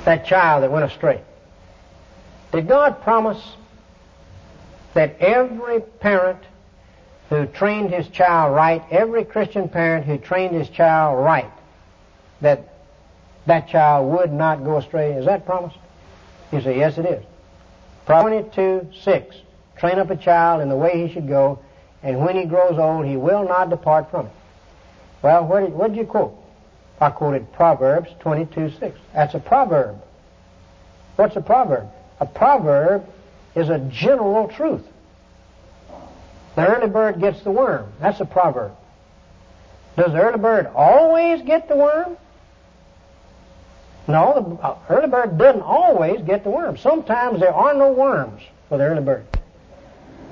That 0.05 0.27
child 0.27 0.63
that 0.63 0.71
went 0.71 0.85
astray. 0.85 1.21
Did 2.53 2.67
God 2.67 3.03
promise 3.03 3.43
that 4.95 5.17
every 5.21 5.81
parent 5.81 6.41
who 7.29 7.47
trained 7.47 7.91
his 7.91 8.09
child 8.09 8.55
right, 8.55 8.83
every 8.91 9.25
Christian 9.25 9.69
parent 9.69 10.07
who 10.07 10.17
trained 10.17 10.55
his 10.55 10.69
child 10.71 11.23
right, 11.23 11.51
that 12.41 12.75
that 13.49 13.69
child 13.69 14.11
would 14.13 14.33
not 14.33 14.63
go 14.63 14.77
astray. 14.77 15.13
Is 15.13 15.27
that 15.27 15.47
promised? 15.47 15.77
You 16.53 16.61
say, 16.61 16.79
yes, 16.79 16.99
it 16.99 17.07
is. 17.07 17.25
Proverbs 18.07 18.55
22, 18.55 18.93
6. 19.03 19.37
Train 19.77 19.99
up 19.99 20.11
a 20.11 20.17
child 20.17 20.61
in 20.63 20.69
the 20.69 20.77
way 20.77 21.07
he 21.07 21.13
should 21.13 21.29
go, 21.29 21.59
and 22.03 22.21
when 22.21 22.37
he 22.37 22.45
grows 22.45 22.79
old, 22.79 23.07
he 23.07 23.17
will 23.17 23.47
not 23.47 23.71
depart 23.71 24.11
from 24.11 24.27
it. 24.27 24.33
Well, 25.23 25.47
what 25.47 25.61
did, 25.61 25.73
what 25.73 25.89
did 25.89 25.97
you 25.97 26.05
quote? 26.05 26.37
I 27.01 27.11
quoted 27.11 27.53
Proverbs 27.53 28.11
22, 28.21 28.71
6. 28.71 28.99
That's 29.15 29.35
a 29.35 29.39
proverb. 29.39 30.03
What's 31.17 31.37
a 31.37 31.41
proverb? 31.41 31.89
A 32.21 32.27
proverb 32.27 33.09
is 33.55 33.69
a 33.69 33.79
general 33.79 34.49
truth. 34.49 34.87
The 36.57 36.67
early 36.67 36.89
bird 36.89 37.21
gets 37.21 37.43
the 37.43 37.51
worm. 37.51 37.93
That's 38.01 38.21
a 38.21 38.25
proverb. 38.25 38.73
Does 39.97 40.13
the 40.13 40.21
early 40.21 40.39
bird 40.39 40.67
always 40.75 41.43
get 41.43 41.69
the 41.69 41.77
worm? 41.77 42.17
No, 44.09 44.57
the 44.59 44.67
uh, 44.67 44.79
early 44.89 45.09
bird 45.09 45.39
doesn't 45.39 45.63
always 45.63 46.23
get 46.23 46.43
the 46.43 46.51
worm. 46.51 46.77
Sometimes 46.77 47.41
there 47.41 47.55
are 47.55 47.75
no 47.75 47.93
worms 47.93 48.43
for 48.69 48.79
the 48.79 48.85
early 48.85 49.03
bird. 49.03 49.27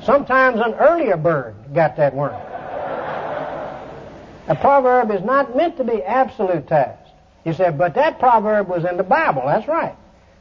Sometimes 0.02 0.60
an 0.60 0.74
earlier 0.74 1.16
bird 1.16 1.54
got 1.74 1.96
that 1.96 2.14
worm. 2.14 2.34
A 4.48 4.54
proverb 4.54 5.10
is 5.10 5.22
not 5.24 5.56
meant 5.56 5.76
to 5.78 5.84
be 5.84 5.98
absolutized. 5.98 6.98
You 7.44 7.52
say, 7.52 7.70
but 7.70 7.94
that 7.94 8.18
proverb 8.18 8.68
was 8.68 8.84
in 8.84 8.96
the 8.96 9.02
Bible. 9.02 9.42
That's 9.46 9.68
right 9.68 9.96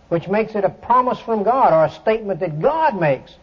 which 0.10 0.28
makes 0.28 0.56
it 0.56 0.64
a 0.64 0.70
promise 0.70 1.20
from 1.20 1.44
God 1.44 1.74
or 1.74 1.86
a 1.86 1.90
statement 1.90 2.40
that 2.42 2.62
God 2.62 3.00
makes 3.00 3.34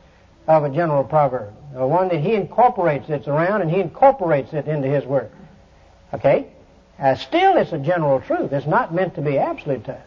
of 0.46 0.64
a 0.64 0.70
general 0.70 1.04
proverb, 1.04 1.54
or 1.74 1.86
one 1.88 2.08
that 2.08 2.20
He 2.20 2.34
incorporates 2.34 3.08
it's 3.08 3.28
around 3.28 3.62
and 3.62 3.70
He 3.70 3.80
incorporates 3.80 4.52
it 4.52 4.66
into 4.66 4.88
His 4.88 5.04
Word. 5.04 5.30
Okay? 6.12 6.48
Uh, 6.98 7.14
still, 7.14 7.56
it's 7.56 7.72
a 7.72 7.78
general 7.78 8.20
truth. 8.20 8.52
It's 8.52 8.66
not 8.66 8.94
meant 8.94 9.14
to 9.16 9.22
be 9.22 9.32
absolutized. 9.32 10.00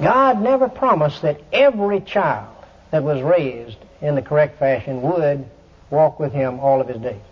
God 0.00 0.42
never 0.42 0.68
promised 0.68 1.22
that 1.22 1.40
every 1.52 2.00
child 2.00 2.54
that 2.90 3.02
was 3.02 3.22
raised 3.22 3.78
in 4.02 4.14
the 4.14 4.22
correct 4.22 4.58
fashion 4.58 5.00
would 5.02 5.48
walk 5.88 6.18
with 6.20 6.32
Him 6.32 6.60
all 6.60 6.80
of 6.80 6.88
his 6.88 6.98
days. 6.98 7.22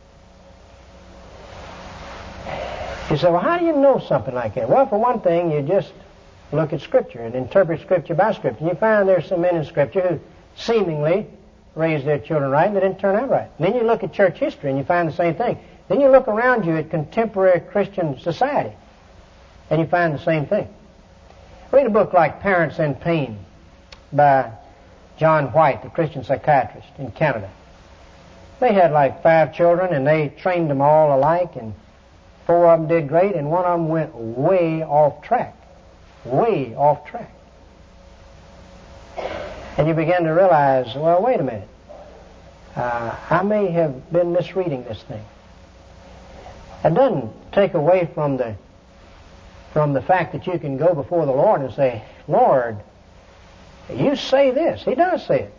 You 3.14 3.18
say, 3.18 3.30
well, 3.30 3.42
how 3.42 3.58
do 3.58 3.64
you 3.64 3.76
know 3.76 4.00
something 4.00 4.34
like 4.34 4.56
that? 4.56 4.68
Well, 4.68 4.88
for 4.88 4.98
one 4.98 5.20
thing, 5.20 5.52
you 5.52 5.62
just 5.62 5.92
look 6.50 6.72
at 6.72 6.80
Scripture 6.80 7.20
and 7.20 7.36
interpret 7.36 7.80
Scripture 7.80 8.16
by 8.16 8.32
Scripture. 8.32 8.58
And 8.58 8.68
you 8.70 8.74
find 8.74 9.08
there's 9.08 9.28
some 9.28 9.40
men 9.40 9.54
in 9.54 9.64
Scripture 9.64 10.00
who 10.00 10.20
seemingly 10.56 11.28
raised 11.76 12.06
their 12.06 12.18
children 12.18 12.50
right 12.50 12.66
and 12.66 12.74
they 12.74 12.80
didn't 12.80 12.98
turn 12.98 13.14
out 13.14 13.30
right. 13.30 13.48
And 13.56 13.68
then 13.68 13.76
you 13.76 13.84
look 13.84 14.02
at 14.02 14.12
church 14.12 14.38
history 14.38 14.68
and 14.68 14.76
you 14.80 14.84
find 14.84 15.08
the 15.08 15.12
same 15.12 15.36
thing. 15.36 15.60
Then 15.86 16.00
you 16.00 16.08
look 16.08 16.26
around 16.26 16.66
you 16.66 16.76
at 16.76 16.90
contemporary 16.90 17.60
Christian 17.60 18.18
society 18.18 18.74
and 19.70 19.80
you 19.80 19.86
find 19.86 20.12
the 20.12 20.18
same 20.18 20.46
thing. 20.46 20.66
Read 21.70 21.86
a 21.86 21.90
book 21.90 22.14
like 22.14 22.40
Parents 22.40 22.80
in 22.80 22.96
Pain 22.96 23.38
by 24.12 24.50
John 25.18 25.52
White, 25.52 25.84
the 25.84 25.88
Christian 25.88 26.24
psychiatrist 26.24 26.88
in 26.98 27.12
Canada. 27.12 27.48
They 28.58 28.72
had 28.72 28.90
like 28.90 29.22
five 29.22 29.54
children 29.54 29.94
and 29.94 30.04
they 30.04 30.30
trained 30.30 30.68
them 30.68 30.80
all 30.80 31.16
alike 31.16 31.54
and 31.54 31.74
four 32.46 32.66
of 32.66 32.80
them 32.80 32.88
did 32.88 33.08
great 33.08 33.34
and 33.34 33.50
one 33.50 33.64
of 33.64 33.78
them 33.78 33.88
went 33.88 34.14
way 34.14 34.82
off 34.82 35.22
track 35.22 35.56
way 36.24 36.74
off 36.74 37.06
track. 37.06 37.30
And 39.76 39.88
you 39.88 39.94
begin 39.94 40.24
to 40.24 40.30
realize, 40.30 40.94
well, 40.94 41.22
wait 41.22 41.40
a 41.40 41.42
minute. 41.42 41.68
Uh, 42.76 43.16
I 43.30 43.42
may 43.42 43.70
have 43.70 44.12
been 44.12 44.32
misreading 44.32 44.84
this 44.84 45.02
thing. 45.02 45.24
It 46.84 46.94
doesn't 46.94 47.52
take 47.52 47.74
away 47.74 48.08
from 48.14 48.36
the 48.36 48.56
from 49.72 49.92
the 49.92 50.02
fact 50.02 50.32
that 50.32 50.46
you 50.46 50.56
can 50.56 50.76
go 50.76 50.94
before 50.94 51.26
the 51.26 51.32
Lord 51.32 51.60
and 51.60 51.74
say, 51.74 52.04
Lord, 52.28 52.78
you 53.92 54.14
say 54.14 54.52
this. 54.52 54.84
He 54.84 54.94
does 54.94 55.26
say 55.26 55.40
it. 55.40 55.54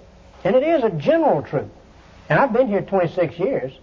And 0.45 0.56
it 0.56 0.63
is 0.63 0.86
a 0.86 0.89
general 0.91 1.41
truth. 1.41 1.69
And 2.30 2.39
I've 2.39 2.54
been 2.54 2.69
here 2.69 2.82
26 2.82 3.38
years, 3.38 3.74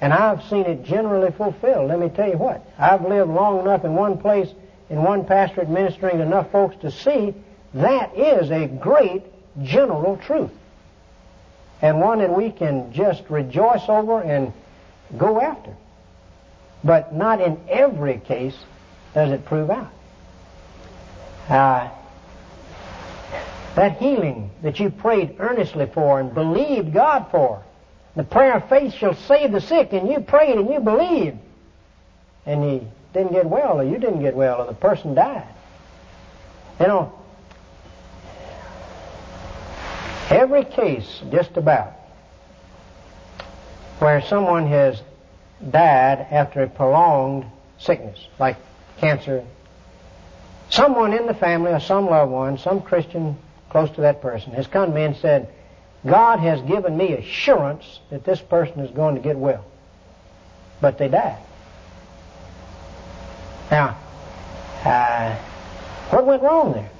and 0.00 0.12
I've 0.12 0.42
seen 0.44 0.66
it 0.66 0.84
generally 0.84 1.32
fulfilled. 1.32 1.88
Let 1.88 1.98
me 1.98 2.08
tell 2.08 2.28
you 2.28 2.36
what. 2.36 2.66
I've 2.78 3.06
lived 3.06 3.30
long 3.30 3.60
enough 3.60 3.84
in 3.84 3.94
one 3.94 4.18
place 4.18 4.48
in 4.90 5.02
one 5.02 5.24
pastor 5.24 5.62
administering 5.62 6.20
enough 6.20 6.50
folks 6.52 6.76
to 6.82 6.90
see 6.90 7.34
that 7.74 8.16
is 8.16 8.50
a 8.50 8.66
great 8.66 9.22
general 9.62 10.16
truth. 10.16 10.50
And 11.82 12.00
one 12.00 12.20
that 12.20 12.34
we 12.34 12.50
can 12.50 12.92
just 12.92 13.22
rejoice 13.28 13.88
over 13.88 14.20
and 14.20 14.52
go 15.16 15.40
after. 15.40 15.74
But 16.82 17.14
not 17.14 17.40
in 17.40 17.58
every 17.68 18.18
case 18.18 18.56
does 19.12 19.30
it 19.30 19.44
prove 19.44 19.70
out. 19.70 19.92
Uh, 21.48 21.90
that 23.74 23.98
healing 23.98 24.50
that 24.62 24.80
you 24.80 24.90
prayed 24.90 25.36
earnestly 25.38 25.86
for 25.86 26.18
and 26.18 26.32
believed 26.32 26.92
God 26.92 27.26
for, 27.30 27.62
the 28.16 28.24
prayer 28.24 28.54
of 28.54 28.68
faith 28.68 28.94
shall 28.94 29.14
save 29.14 29.52
the 29.52 29.60
sick, 29.60 29.92
and 29.92 30.08
you 30.08 30.20
prayed 30.20 30.56
and 30.56 30.68
you 30.68 30.80
believed, 30.80 31.38
and 32.46 32.64
He 32.64 32.88
didn't 33.12 33.32
get 33.32 33.46
well, 33.46 33.78
or 33.80 33.84
you 33.84 33.98
didn't 33.98 34.22
get 34.22 34.34
well, 34.34 34.62
or 34.62 34.66
the 34.66 34.74
person 34.74 35.14
died. 35.14 35.46
You 36.80 36.86
know, 36.86 37.12
every 40.30 40.64
case, 40.64 41.22
just 41.30 41.56
about, 41.56 41.92
where 43.98 44.22
someone 44.22 44.66
has 44.66 45.00
died 45.70 46.26
after 46.30 46.62
a 46.62 46.68
prolonged 46.68 47.44
sickness, 47.78 48.18
like 48.38 48.56
cancer, 48.98 49.44
someone 50.70 51.12
in 51.12 51.26
the 51.26 51.34
family 51.34 51.70
or 51.70 51.80
some 51.80 52.06
loved 52.06 52.32
one, 52.32 52.58
some 52.58 52.80
Christian 52.80 53.36
close 53.70 53.90
to 53.90 54.02
that 54.02 54.22
person, 54.22 54.52
has 54.52 54.66
come 54.66 54.90
to 54.90 54.94
me 54.94 55.04
and 55.04 55.16
said, 55.16 55.52
God 56.06 56.38
has 56.38 56.60
given 56.62 56.96
me 56.96 57.12
assurance 57.14 58.00
that 58.10 58.24
this 58.24 58.40
person 58.40 58.80
is 58.80 58.90
going 58.92 59.16
to 59.16 59.20
get 59.20 59.36
well. 59.36 59.64
But 60.80 60.98
they 60.98 61.08
died. 61.08 61.38
Now, 63.70 63.96
uh, 64.84 65.34
what 66.10 66.26
went 66.26 66.42
wrong 66.42 66.72
there? 66.72 66.90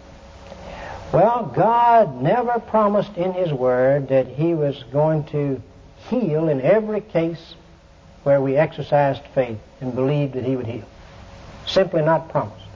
Well, 1.12 1.52
God 1.54 2.20
never 2.20 2.58
promised 2.58 3.16
in 3.16 3.32
His 3.32 3.52
Word 3.52 4.08
that 4.08 4.26
He 4.26 4.54
was 4.54 4.82
going 4.90 5.24
to 5.26 5.62
heal 6.08 6.48
in 6.48 6.60
every 6.60 7.00
case 7.00 7.54
where 8.24 8.40
we 8.40 8.56
exercised 8.56 9.22
faith 9.34 9.58
and 9.80 9.94
believed 9.94 10.32
that 10.34 10.44
He 10.44 10.56
would 10.56 10.66
heal. 10.66 10.84
Simply 11.66 12.02
not 12.02 12.28
promised. 12.30 12.66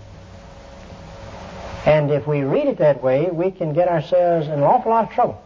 And 1.87 2.11
if 2.11 2.27
we 2.27 2.43
read 2.43 2.67
it 2.67 2.79
that 2.79 3.03
way, 3.03 3.29
we 3.31 3.51
can 3.51 3.73
get 3.73 3.89
ourselves 3.89 4.47
in 4.47 4.53
an 4.53 4.63
awful 4.63 4.93
lot 4.93 5.09
of 5.09 5.13
trouble. 5.13 5.43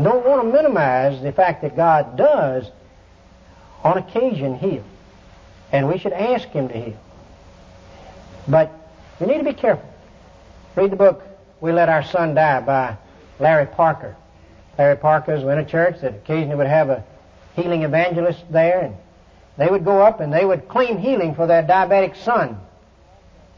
Don't 0.00 0.24
want 0.24 0.42
to 0.42 0.52
minimize 0.52 1.20
the 1.20 1.32
fact 1.32 1.62
that 1.62 1.74
God 1.74 2.16
does, 2.16 2.70
on 3.82 3.98
occasion, 3.98 4.56
heal. 4.56 4.84
And 5.72 5.88
we 5.88 5.98
should 5.98 6.12
ask 6.12 6.48
Him 6.48 6.68
to 6.68 6.74
heal. 6.80 7.00
But 8.46 8.72
we 9.20 9.26
need 9.26 9.38
to 9.38 9.44
be 9.44 9.54
careful. 9.54 9.88
Read 10.76 10.92
the 10.92 10.96
book, 10.96 11.22
We 11.60 11.72
Let 11.72 11.88
Our 11.88 12.04
Son 12.04 12.34
Die 12.34 12.60
by 12.60 12.96
Larry 13.40 13.66
Parker. 13.66 14.16
Larry 14.78 14.96
Parker 14.96 15.34
was 15.34 15.42
in 15.42 15.58
a 15.58 15.64
church 15.64 16.00
that 16.02 16.14
occasionally 16.14 16.54
would 16.54 16.68
have 16.68 16.90
a 16.90 17.04
healing 17.56 17.82
evangelist 17.82 18.44
there, 18.50 18.80
and 18.82 18.96
they 19.56 19.66
would 19.66 19.84
go 19.84 20.00
up 20.00 20.20
and 20.20 20.32
they 20.32 20.44
would 20.44 20.68
claim 20.68 20.98
healing 20.98 21.34
for 21.34 21.48
their 21.48 21.64
diabetic 21.64 22.16
son. 22.16 22.60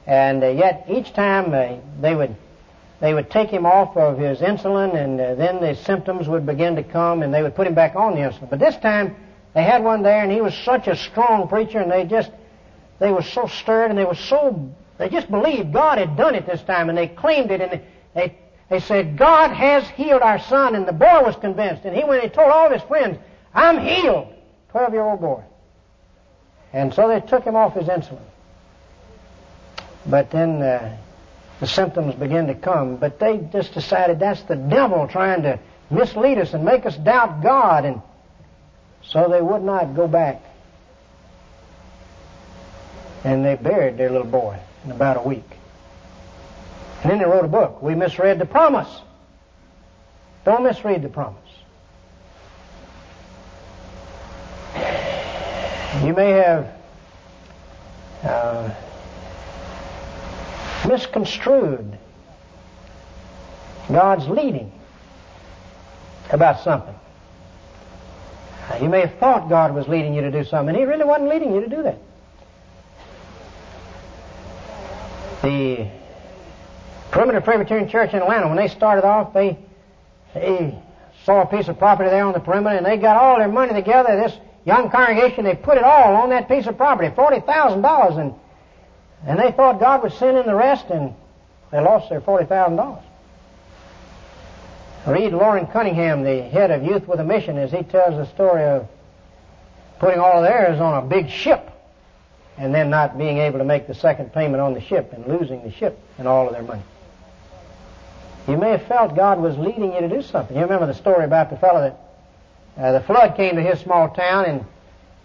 And 0.06 0.42
uh, 0.42 0.48
yet 0.48 0.86
each 0.88 1.12
time 1.12 1.52
uh, 1.52 1.76
they 2.00 2.14
would 2.14 2.34
they 3.00 3.14
would 3.14 3.30
take 3.30 3.48
him 3.48 3.66
off 3.66 3.96
of 3.96 4.18
his 4.18 4.40
insulin, 4.40 4.94
and 4.94 5.20
uh, 5.20 5.34
then 5.34 5.60
the 5.60 5.74
symptoms 5.74 6.28
would 6.28 6.44
begin 6.44 6.76
to 6.76 6.82
come, 6.82 7.22
and 7.22 7.32
they 7.32 7.42
would 7.42 7.54
put 7.54 7.66
him 7.66 7.74
back 7.74 7.96
on 7.96 8.14
the 8.14 8.20
insulin. 8.20 8.50
But 8.50 8.58
this 8.58 8.76
time 8.76 9.16
they 9.54 9.62
had 9.62 9.82
one 9.82 10.02
there, 10.02 10.22
and 10.22 10.30
he 10.30 10.40
was 10.40 10.54
such 10.54 10.86
a 10.86 10.96
strong 10.96 11.48
preacher, 11.48 11.78
and 11.78 11.90
they 11.90 12.04
just 12.04 12.30
they 12.98 13.10
were 13.10 13.22
so 13.22 13.46
stirred, 13.46 13.90
and 13.90 13.98
they 13.98 14.04
were 14.04 14.14
so 14.14 14.70
they 15.00 15.08
just 15.08 15.30
believed 15.30 15.72
God 15.72 15.96
had 15.96 16.14
done 16.14 16.34
it 16.34 16.44
this 16.44 16.62
time, 16.62 16.90
and 16.90 16.98
they 16.98 17.08
claimed 17.08 17.50
it, 17.50 17.62
and 17.62 17.80
they, 18.14 18.36
they 18.68 18.80
said, 18.80 19.16
God 19.16 19.50
has 19.50 19.88
healed 19.88 20.20
our 20.20 20.38
son, 20.38 20.74
and 20.74 20.86
the 20.86 20.92
boy 20.92 21.22
was 21.22 21.36
convinced. 21.36 21.86
And 21.86 21.96
he 21.96 22.04
went 22.04 22.22
and 22.22 22.32
told 22.32 22.50
all 22.50 22.70
his 22.70 22.82
friends, 22.82 23.18
I'm 23.54 23.78
healed. 23.78 24.32
Twelve 24.70 24.92
year 24.92 25.02
old 25.02 25.22
boy. 25.22 25.42
And 26.74 26.92
so 26.92 27.08
they 27.08 27.20
took 27.20 27.44
him 27.44 27.56
off 27.56 27.74
his 27.74 27.88
insulin. 27.88 28.20
But 30.06 30.30
then 30.30 30.62
uh, 30.62 30.98
the 31.60 31.66
symptoms 31.66 32.14
begin 32.14 32.46
to 32.48 32.54
come. 32.54 32.96
But 32.96 33.20
they 33.20 33.38
just 33.52 33.74
decided 33.74 34.18
that's 34.18 34.42
the 34.42 34.56
devil 34.56 35.06
trying 35.06 35.42
to 35.42 35.60
mislead 35.90 36.38
us 36.38 36.54
and 36.54 36.64
make 36.64 36.86
us 36.86 36.96
doubt 36.96 37.42
God. 37.42 37.84
And 37.84 38.02
so 39.02 39.28
they 39.28 39.40
would 39.40 39.62
not 39.62 39.94
go 39.94 40.08
back. 40.08 40.42
And 43.22 43.44
they 43.44 43.54
buried 43.54 43.98
their 43.98 44.10
little 44.10 44.26
boy 44.26 44.58
in 44.84 44.90
about 44.90 45.18
a 45.18 45.20
week. 45.20 45.44
And 47.02 47.10
then 47.10 47.18
they 47.18 47.26
wrote 47.26 47.44
a 47.44 47.48
book. 47.48 47.82
We 47.82 47.94
misread 47.94 48.38
the 48.38 48.46
promise. 48.46 48.88
Don't 50.44 50.64
misread 50.64 51.02
the 51.02 51.08
promise. 51.10 51.36
You 56.04 56.14
may 56.14 56.30
have 56.30 56.72
uh, 58.22 58.70
misconstrued 60.86 61.98
God's 63.88 64.28
leading 64.28 64.72
about 66.30 66.60
something. 66.60 66.94
You 68.80 68.88
may 68.88 69.00
have 69.00 69.18
thought 69.18 69.48
God 69.48 69.74
was 69.74 69.88
leading 69.88 70.14
you 70.14 70.20
to 70.22 70.30
do 70.30 70.44
something, 70.44 70.68
and 70.68 70.78
He 70.78 70.84
really 70.84 71.04
wasn't 71.04 71.28
leading 71.28 71.52
you 71.52 71.60
to 71.60 71.68
do 71.68 71.82
that. 71.82 71.98
The 75.42 75.88
Perimeter 77.10 77.40
Presbyterian 77.40 77.88
Church 77.88 78.12
in 78.12 78.20
Atlanta, 78.20 78.46
when 78.46 78.56
they 78.56 78.68
started 78.68 79.04
off, 79.04 79.32
they, 79.32 79.58
they 80.34 80.78
saw 81.24 81.42
a 81.42 81.46
piece 81.46 81.66
of 81.66 81.78
property 81.78 82.10
there 82.10 82.24
on 82.24 82.32
the 82.32 82.40
perimeter, 82.40 82.76
and 82.76 82.86
they 82.86 82.96
got 82.96 83.16
all 83.16 83.38
their 83.38 83.48
money 83.48 83.72
together. 83.72 84.16
This 84.16 84.36
young 84.64 84.90
congregation, 84.90 85.44
they 85.44 85.56
put 85.56 85.76
it 85.76 85.82
all 85.82 86.14
on 86.14 86.30
that 86.30 86.46
piece 86.48 86.66
of 86.66 86.76
property, 86.76 87.12
forty 87.14 87.40
thousand 87.40 87.82
dollars, 87.82 88.16
and 88.16 88.34
and 89.26 89.38
they 89.38 89.52
thought 89.52 89.80
God 89.80 90.02
was 90.02 90.14
sending 90.14 90.46
the 90.46 90.54
rest, 90.54 90.86
and 90.86 91.14
they 91.70 91.80
lost 91.80 92.08
their 92.08 92.20
forty 92.20 92.46
thousand 92.46 92.76
dollars. 92.76 93.04
Read 95.06 95.32
Loren 95.32 95.66
Cunningham, 95.66 96.22
the 96.22 96.42
head 96.42 96.70
of 96.70 96.84
Youth 96.84 97.08
with 97.08 97.20
a 97.20 97.24
Mission, 97.24 97.56
as 97.56 97.72
he 97.72 97.82
tells 97.82 98.16
the 98.16 98.26
story 98.34 98.64
of 98.64 98.86
putting 99.98 100.20
all 100.20 100.42
theirs 100.42 100.80
on 100.80 101.02
a 101.02 101.06
big 101.06 101.30
ship 101.30 101.70
and 102.58 102.74
then 102.74 102.90
not 102.90 103.16
being 103.16 103.38
able 103.38 103.58
to 103.58 103.64
make 103.64 103.86
the 103.86 103.94
second 103.94 104.32
payment 104.34 104.60
on 104.60 104.74
the 104.74 104.80
ship 104.80 105.12
and 105.14 105.26
losing 105.26 105.62
the 105.62 105.70
ship 105.72 105.98
and 106.18 106.28
all 106.28 106.46
of 106.46 106.52
their 106.52 106.62
money. 106.62 106.82
You 108.46 108.58
may 108.58 108.70
have 108.72 108.82
felt 108.82 109.16
God 109.16 109.40
was 109.40 109.56
leading 109.56 109.94
you 109.94 110.00
to 110.00 110.08
do 110.08 110.22
something. 110.22 110.54
You 110.56 110.62
remember 110.62 110.86
the 110.86 110.94
story 110.94 111.24
about 111.24 111.48
the 111.48 111.56
fellow 111.56 111.96
that 112.76 112.82
uh, 112.82 112.92
the 112.92 113.00
flood 113.00 113.36
came 113.36 113.56
to 113.56 113.62
his 113.62 113.80
small 113.80 114.10
town 114.10 114.44
and 114.44 114.64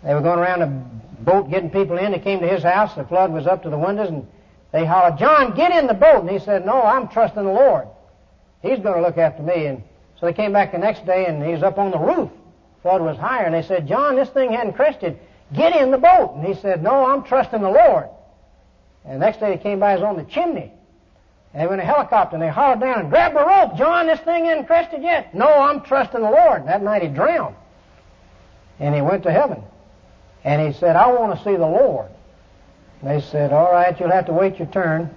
they 0.06 0.13
were 0.13 0.22
going 0.22 0.39
around 0.39 0.62
a 0.62 0.68
boat 1.24 1.50
getting 1.50 1.72
people 1.72 1.98
in. 1.98 2.12
They 2.12 2.20
came 2.20 2.39
to 2.39 2.48
his 2.48 2.63
house. 2.63 2.94
The 2.96 3.04
flood 3.04 3.34
was 3.34 3.48
up 3.48 3.63
to 3.63 3.70
the 3.70 3.78
windows 3.78 4.10
and 4.10 4.28
they 4.72 4.86
hollered, 4.86 5.18
John, 5.18 5.56
get 5.56 5.72
in 5.72 5.88
the 5.88 5.94
boat. 5.94 6.22
And 6.22 6.30
he 6.30 6.39
said, 6.39 6.65
no, 6.65 6.84
I'm 6.84 7.08
trusting 7.08 7.44
the 7.44 7.52
Lord. 7.52 7.88
He's 8.62 8.80
going 8.80 8.96
to 8.96 9.02
look 9.02 9.18
after 9.18 9.41
me. 9.41 9.65
And 9.65 9.84
so 10.20 10.28
they 10.28 10.34
came 10.34 10.54
back 10.54 10.72
the 10.72 10.78
next 10.78 11.06
day 11.06 11.26
and 11.26 11.44
he 11.44 11.52
was 11.52 11.63
up 11.63 11.80
on 11.80 11.91
the 11.91 11.98
roof. 11.98 12.30
Flood 12.84 13.02
was 13.02 13.18
higher. 13.18 13.46
And 13.46 13.56
they 13.56 13.63
said, 13.63 13.88
John, 13.88 14.15
this 14.15 14.30
thing 14.30 14.52
hadn't 14.52 14.74
crested. 14.74 15.18
Get 15.54 15.76
in 15.76 15.89
the 15.89 15.98
boat. 15.98 16.36
And 16.36 16.46
he 16.46 16.54
said, 16.54 16.84
no, 16.84 17.06
I'm 17.06 17.24
trusting 17.24 17.62
the 17.62 17.70
Lord. 17.70 18.08
And 19.06 19.15
the 19.15 19.26
next 19.26 19.39
day 19.39 19.54
he 19.54 19.58
came 19.58 19.80
by, 19.80 19.96
he 19.96 20.02
was 20.02 20.08
on 20.08 20.18
the 20.18 20.30
chimney. 20.30 20.72
And 21.54 21.62
they 21.62 21.68
went 21.68 21.82
in 21.82 21.88
a 21.88 21.91
helicopter 21.91 22.36
and 22.36 22.44
they 22.44 22.50
hauled 22.50 22.80
down 22.80 23.00
and 23.00 23.10
grabbed 23.10 23.36
the 23.36 23.46
rope. 23.46 23.76
John, 23.76 24.06
this 24.06 24.20
thing 24.20 24.46
isn't 24.46 24.65
crested 24.65 25.02
yet. 25.02 25.34
No, 25.34 25.48
I'm 25.48 25.82
trusting 25.82 26.22
the 26.22 26.30
Lord. 26.30 26.68
That 26.68 26.84
night 26.84 27.02
he 27.02 27.08
drowned. 27.08 27.56
And 28.80 28.94
he 28.94 29.02
went 29.02 29.24
to 29.24 29.32
heaven. 29.32 29.63
And 30.45 30.62
he 30.62 30.79
said, 30.79 30.95
I 30.95 31.12
want 31.12 31.38
to 31.38 31.43
see 31.43 31.55
the 31.55 31.67
Lord. 31.67 32.10
They 33.03 33.19
said, 33.19 33.51
all 33.51 33.71
right, 33.71 33.99
you'll 33.99 34.12
have 34.12 34.27
to 34.27 34.34
wait 34.34 34.58
your 34.58 34.67
turn. 34.67 35.13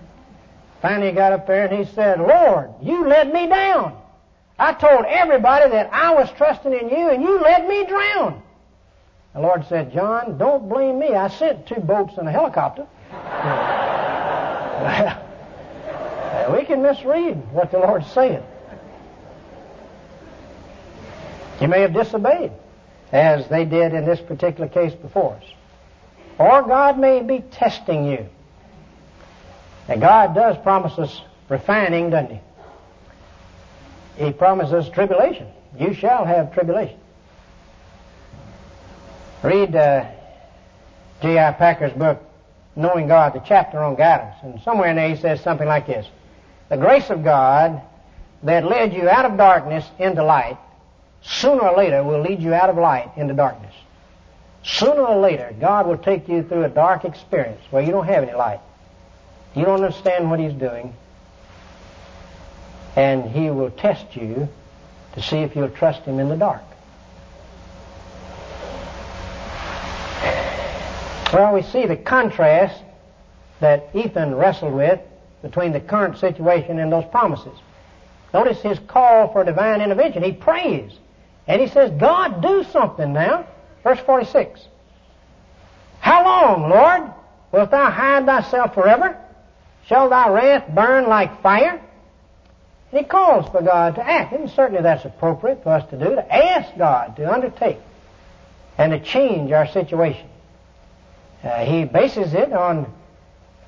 Finally 0.82 1.10
he 1.10 1.14
got 1.14 1.32
up 1.32 1.46
there 1.46 1.66
and 1.66 1.78
he 1.78 1.84
said, 1.94 2.18
Lord, 2.18 2.70
you 2.82 3.06
let 3.06 3.32
me 3.32 3.46
down. 3.46 3.96
I 4.58 4.72
told 4.72 5.04
everybody 5.06 5.70
that 5.70 5.92
I 5.92 6.14
was 6.14 6.30
trusting 6.32 6.72
in 6.72 6.88
you 6.88 7.10
and 7.10 7.22
you 7.22 7.40
let 7.40 7.68
me 7.68 7.86
drown. 7.86 8.42
The 9.34 9.40
Lord 9.40 9.66
said, 9.68 9.92
John, 9.92 10.38
don't 10.38 10.68
blame 10.68 10.98
me. 10.98 11.14
I 11.14 11.28
sent 11.28 11.66
two 11.66 11.80
boats 11.80 12.14
and 12.16 12.26
a 12.26 12.32
helicopter. 12.32 12.86
we 16.52 16.64
can 16.64 16.82
misread 16.82 17.36
what 17.52 17.70
the 17.70 17.78
Lord's 17.78 18.10
saying. 18.10 18.42
You 21.60 21.68
may 21.68 21.82
have 21.82 21.92
disobeyed, 21.92 22.52
as 23.12 23.48
they 23.48 23.64
did 23.64 23.94
in 23.94 24.04
this 24.04 24.20
particular 24.20 24.68
case 24.68 24.94
before 24.94 25.34
us. 25.34 25.44
Or 26.38 26.62
God 26.62 26.98
may 26.98 27.22
be 27.22 27.40
testing 27.50 28.06
you. 28.06 28.26
And 29.88 30.00
God 30.00 30.34
does 30.34 30.56
promise 30.58 30.98
us 30.98 31.22
refining, 31.48 32.10
doesn't 32.10 32.40
He? 34.16 34.24
He 34.24 34.32
promises 34.32 34.88
tribulation. 34.90 35.48
You 35.78 35.94
shall 35.94 36.24
have 36.24 36.52
tribulation. 36.52 36.98
Read 39.42 39.74
uh, 39.74 40.06
J.I. 41.22 41.52
Packer's 41.52 41.92
book, 41.92 42.22
Knowing 42.74 43.08
God, 43.08 43.34
the 43.34 43.40
chapter 43.40 43.78
on 43.78 43.96
guidance. 43.96 44.36
And 44.42 44.60
somewhere 44.62 44.90
in 44.90 44.96
there 44.96 45.08
he 45.08 45.16
says 45.16 45.40
something 45.40 45.66
like 45.66 45.86
this. 45.86 46.06
The 46.68 46.76
grace 46.76 47.10
of 47.10 47.24
God 47.24 47.82
that 48.42 48.64
led 48.64 48.92
you 48.92 49.08
out 49.08 49.24
of 49.24 49.36
darkness 49.36 49.84
into 49.98 50.22
light, 50.22 50.58
sooner 51.22 51.68
or 51.68 51.76
later 51.76 52.02
will 52.02 52.20
lead 52.20 52.40
you 52.40 52.54
out 52.54 52.70
of 52.70 52.76
light 52.76 53.10
into 53.16 53.34
darkness. 53.34 53.74
Sooner 54.62 55.00
or 55.00 55.20
later, 55.20 55.54
God 55.60 55.86
will 55.86 55.98
take 55.98 56.28
you 56.28 56.42
through 56.42 56.64
a 56.64 56.68
dark 56.68 57.04
experience 57.04 57.60
where 57.70 57.82
you 57.82 57.90
don't 57.90 58.06
have 58.06 58.22
any 58.22 58.34
light. 58.34 58.60
You 59.54 59.64
don't 59.64 59.82
understand 59.82 60.30
what 60.30 60.40
He's 60.40 60.52
doing. 60.52 60.94
And 62.96 63.24
He 63.30 63.50
will 63.50 63.70
test 63.70 64.16
you 64.16 64.48
to 65.14 65.22
see 65.22 65.38
if 65.38 65.54
you'll 65.56 65.70
trust 65.70 66.02
Him 66.02 66.18
in 66.18 66.28
the 66.28 66.36
dark. 66.36 66.62
Well, 71.32 71.52
we 71.52 71.62
see 71.62 71.86
the 71.86 71.96
contrast 71.96 72.82
that 73.60 73.90
Ethan 73.94 74.34
wrestled 74.34 74.72
with 74.72 75.00
between 75.42 75.72
the 75.72 75.80
current 75.80 76.18
situation 76.18 76.78
and 76.78 76.90
those 76.90 77.04
promises. 77.06 77.58
Notice 78.32 78.60
his 78.62 78.78
call 78.78 79.32
for 79.32 79.44
divine 79.44 79.80
intervention. 79.80 80.22
He 80.22 80.32
prays. 80.32 80.92
And 81.48 81.62
he 81.62 81.68
says, 81.68 81.90
God, 81.98 82.42
do 82.42 82.62
something 82.64 83.12
now. 83.14 83.46
Verse 83.82 83.98
46. 84.00 84.60
How 85.98 86.22
long, 86.22 86.70
Lord, 86.70 87.10
wilt 87.50 87.70
thou 87.70 87.90
hide 87.90 88.26
thyself 88.26 88.74
forever? 88.74 89.18
Shall 89.86 90.10
thy 90.10 90.28
wrath 90.28 90.68
burn 90.74 91.08
like 91.08 91.42
fire? 91.42 91.82
And 92.92 93.00
he 93.00 93.04
calls 93.04 93.48
for 93.50 93.62
God 93.62 93.94
to 93.94 94.06
act. 94.06 94.34
And 94.34 94.50
certainly 94.50 94.82
that's 94.82 95.06
appropriate 95.06 95.62
for 95.62 95.70
us 95.70 95.88
to 95.90 95.98
do, 95.98 96.14
to 96.14 96.34
ask 96.34 96.76
God 96.76 97.16
to 97.16 97.32
undertake 97.32 97.78
and 98.76 98.92
to 98.92 99.00
change 99.00 99.50
our 99.50 99.66
situation. 99.66 100.28
Uh, 101.42 101.64
he 101.64 101.84
bases 101.84 102.34
it 102.34 102.52
on 102.52 102.92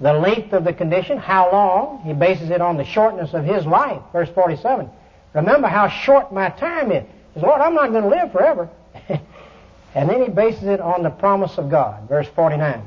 the 0.00 0.12
length 0.12 0.52
of 0.52 0.64
the 0.64 0.72
condition, 0.72 1.18
how 1.18 1.50
long. 1.50 2.02
He 2.04 2.12
bases 2.12 2.50
it 2.50 2.60
on 2.60 2.76
the 2.76 2.84
shortness 2.84 3.32
of 3.32 3.44
his 3.44 3.64
life. 3.64 4.02
Verse 4.12 4.28
47. 4.30 4.90
Remember 5.34 5.68
how 5.68 5.88
short 5.88 6.32
my 6.32 6.50
time 6.50 6.92
is. 6.92 7.04
Lord, 7.36 7.60
I'm 7.60 7.74
not 7.74 7.90
going 7.90 8.04
to 8.04 8.08
live 8.08 8.32
forever. 8.32 8.68
and 9.94 10.08
then 10.08 10.22
he 10.22 10.28
bases 10.28 10.64
it 10.64 10.80
on 10.80 11.02
the 11.02 11.10
promise 11.10 11.58
of 11.58 11.70
God. 11.70 12.08
Verse 12.08 12.28
49. 12.34 12.82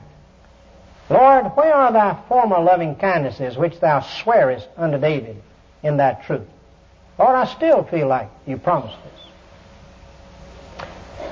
Lord, 1.10 1.46
where 1.56 1.74
are 1.74 1.92
thy 1.92 2.18
former 2.28 2.60
loving 2.60 2.96
kindnesses 2.96 3.58
which 3.58 3.80
thou 3.80 4.00
swearest 4.00 4.68
unto 4.78 4.98
David 4.98 5.42
in 5.82 5.98
thy 5.98 6.14
truth? 6.14 6.48
Lord, 7.20 7.36
I 7.36 7.46
still 7.46 7.84
feel 7.84 8.08
like 8.08 8.30
you 8.48 8.58
promised 8.58 8.98
this. 9.04 9.14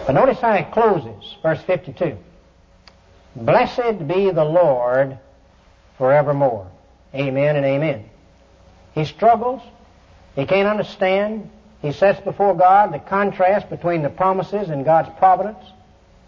But 0.05 0.13
notice 0.13 0.39
how 0.39 0.53
it 0.53 0.71
closes, 0.71 1.35
verse 1.41 1.61
52. 1.61 2.17
Blessed 3.35 4.07
be 4.07 4.29
the 4.29 4.43
Lord 4.43 5.17
forevermore. 5.97 6.69
Amen 7.15 7.55
and 7.55 7.65
amen. 7.65 8.09
He 8.93 9.05
struggles. 9.05 9.61
He 10.35 10.45
can't 10.45 10.67
understand. 10.67 11.49
He 11.81 11.91
sets 11.91 12.19
before 12.21 12.55
God 12.55 12.93
the 12.93 12.99
contrast 12.99 13.69
between 13.69 14.01
the 14.01 14.09
promises 14.09 14.69
and 14.69 14.85
God's 14.85 15.09
providence, 15.17 15.63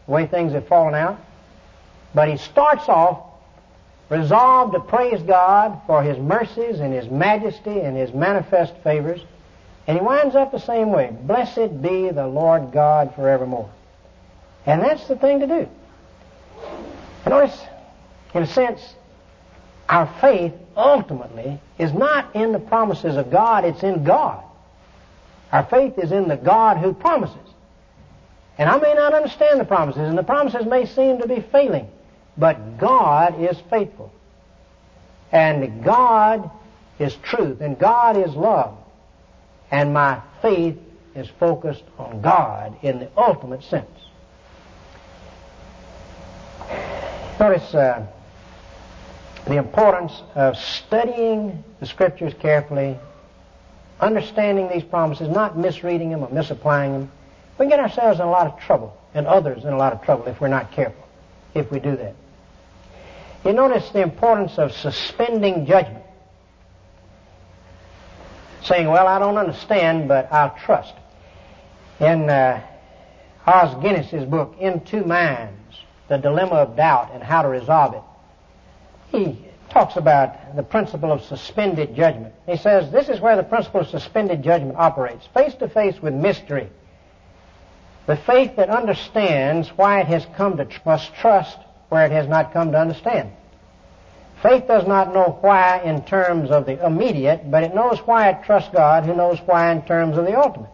the 0.05 0.11
way 0.11 0.25
things 0.25 0.53
have 0.53 0.67
fallen 0.67 0.95
out. 0.95 1.19
But 2.13 2.29
he 2.29 2.37
starts 2.37 2.89
off 2.89 3.19
resolved 4.09 4.73
to 4.73 4.79
praise 4.79 5.21
God 5.23 5.81
for 5.87 6.03
His 6.03 6.17
mercies 6.17 6.79
and 6.79 6.93
His 6.93 7.09
majesty 7.09 7.79
and 7.79 7.97
His 7.97 8.13
manifest 8.13 8.75
favors. 8.83 9.21
And 9.87 9.97
he 9.97 10.03
winds 10.03 10.35
up 10.35 10.51
the 10.51 10.59
same 10.59 10.91
way. 10.91 11.13
Blessed 11.23 11.81
be 11.81 12.09
the 12.09 12.27
Lord 12.27 12.71
God 12.71 13.13
forevermore. 13.15 13.69
And 14.65 14.81
that's 14.81 15.07
the 15.07 15.17
thing 15.17 15.41
to 15.41 15.47
do. 15.47 15.67
notice, 17.27 17.61
in 18.33 18.43
a 18.43 18.47
sense, 18.47 18.95
our 19.89 20.07
faith 20.21 20.53
ultimately 20.77 21.59
is 21.77 21.91
not 21.91 22.33
in 22.33 22.53
the 22.53 22.59
promises 22.59 23.17
of 23.17 23.29
God, 23.29 23.65
it's 23.65 23.83
in 23.83 24.05
God. 24.05 24.41
Our 25.53 25.63
faith 25.63 25.99
is 25.99 26.11
in 26.11 26.27
the 26.27 26.35
God 26.35 26.77
who 26.77 26.93
promises. 26.93 27.37
And 28.57 28.67
I 28.67 28.77
may 28.79 28.95
not 28.95 29.13
understand 29.13 29.59
the 29.59 29.65
promises, 29.65 30.01
and 30.01 30.17
the 30.17 30.23
promises 30.23 30.65
may 30.65 30.87
seem 30.87 31.19
to 31.19 31.27
be 31.27 31.41
failing, 31.41 31.89
but 32.35 32.79
God 32.79 33.39
is 33.39 33.55
faithful. 33.69 34.11
And 35.31 35.83
God 35.83 36.49
is 36.97 37.15
truth, 37.17 37.61
and 37.61 37.77
God 37.77 38.17
is 38.17 38.33
love. 38.33 38.75
And 39.69 39.93
my 39.93 40.21
faith 40.41 40.77
is 41.15 41.29
focused 41.39 41.83
on 41.99 42.21
God 42.21 42.75
in 42.81 42.97
the 42.97 43.09
ultimate 43.15 43.63
sense. 43.63 43.87
Notice 47.39 47.75
uh, 47.75 48.07
the 49.45 49.57
importance 49.57 50.23
of 50.33 50.57
studying 50.57 51.63
the 51.79 51.85
Scriptures 51.85 52.33
carefully, 52.39 52.97
understanding 54.03 54.69
these 54.69 54.83
promises, 54.83 55.29
not 55.29 55.57
misreading 55.57 56.11
them 56.11 56.23
or 56.23 56.29
misapplying 56.29 56.93
them. 56.93 57.11
We 57.57 57.67
get 57.67 57.79
ourselves 57.79 58.19
in 58.19 58.25
a 58.25 58.29
lot 58.29 58.47
of 58.47 58.59
trouble, 58.59 58.97
and 59.13 59.27
others 59.27 59.63
in 59.63 59.73
a 59.73 59.77
lot 59.77 59.93
of 59.93 60.03
trouble 60.03 60.27
if 60.27 60.41
we're 60.41 60.47
not 60.47 60.71
careful, 60.71 61.07
if 61.53 61.71
we 61.71 61.79
do 61.79 61.95
that. 61.95 62.15
You 63.45 63.53
notice 63.53 63.89
the 63.91 64.01
importance 64.01 64.57
of 64.57 64.71
suspending 64.71 65.65
judgment. 65.65 66.03
Saying, 68.63 68.87
well, 68.87 69.07
I 69.07 69.19
don't 69.19 69.37
understand, 69.37 70.07
but 70.07 70.31
I'll 70.31 70.55
trust. 70.63 70.93
In 71.99 72.29
uh, 72.29 72.61
Os 73.45 73.81
Guinness's 73.81 74.25
book, 74.25 74.55
In 74.59 74.79
Two 74.85 75.03
Minds, 75.03 75.77
The 76.07 76.17
Dilemma 76.17 76.55
of 76.55 76.77
Doubt 76.77 77.11
and 77.13 77.21
How 77.21 77.41
to 77.41 77.49
Resolve 77.49 77.95
It, 77.95 78.03
he 79.17 79.52
talks 79.73 79.97
about 79.97 80.55
the 80.55 80.63
principle 80.63 81.11
of 81.11 81.23
suspended 81.23 81.95
judgment. 81.95 82.33
He 82.45 82.57
says, 82.57 82.91
this 82.91 83.09
is 83.09 83.19
where 83.19 83.35
the 83.35 83.43
principle 83.43 83.81
of 83.81 83.87
suspended 83.87 84.43
judgment 84.43 84.77
operates. 84.77 85.25
Face 85.33 85.55
to 85.55 85.67
face 85.67 85.99
with 86.01 86.13
mystery. 86.13 86.69
The 88.05 88.15
faith 88.15 88.55
that 88.57 88.69
understands 88.69 89.69
why 89.69 90.01
it 90.01 90.07
has 90.07 90.27
come 90.37 90.57
to 90.57 90.67
must 90.85 91.13
trust 91.15 91.57
where 91.89 92.05
it 92.05 92.11
has 92.11 92.27
not 92.27 92.53
come 92.53 92.71
to 92.71 92.79
understand. 92.79 93.31
Faith 94.43 94.67
does 94.67 94.85
not 94.85 95.13
know 95.13 95.37
why 95.41 95.79
in 95.79 96.03
terms 96.03 96.51
of 96.51 96.65
the 96.65 96.85
immediate, 96.85 97.49
but 97.49 97.63
it 97.63 97.73
knows 97.73 97.99
why 97.99 98.29
it 98.29 98.43
trusts 98.43 98.69
God 98.73 99.05
who 99.05 99.15
knows 99.15 99.39
why 99.45 99.71
in 99.71 99.81
terms 99.83 100.17
of 100.17 100.25
the 100.25 100.37
ultimate. 100.37 100.69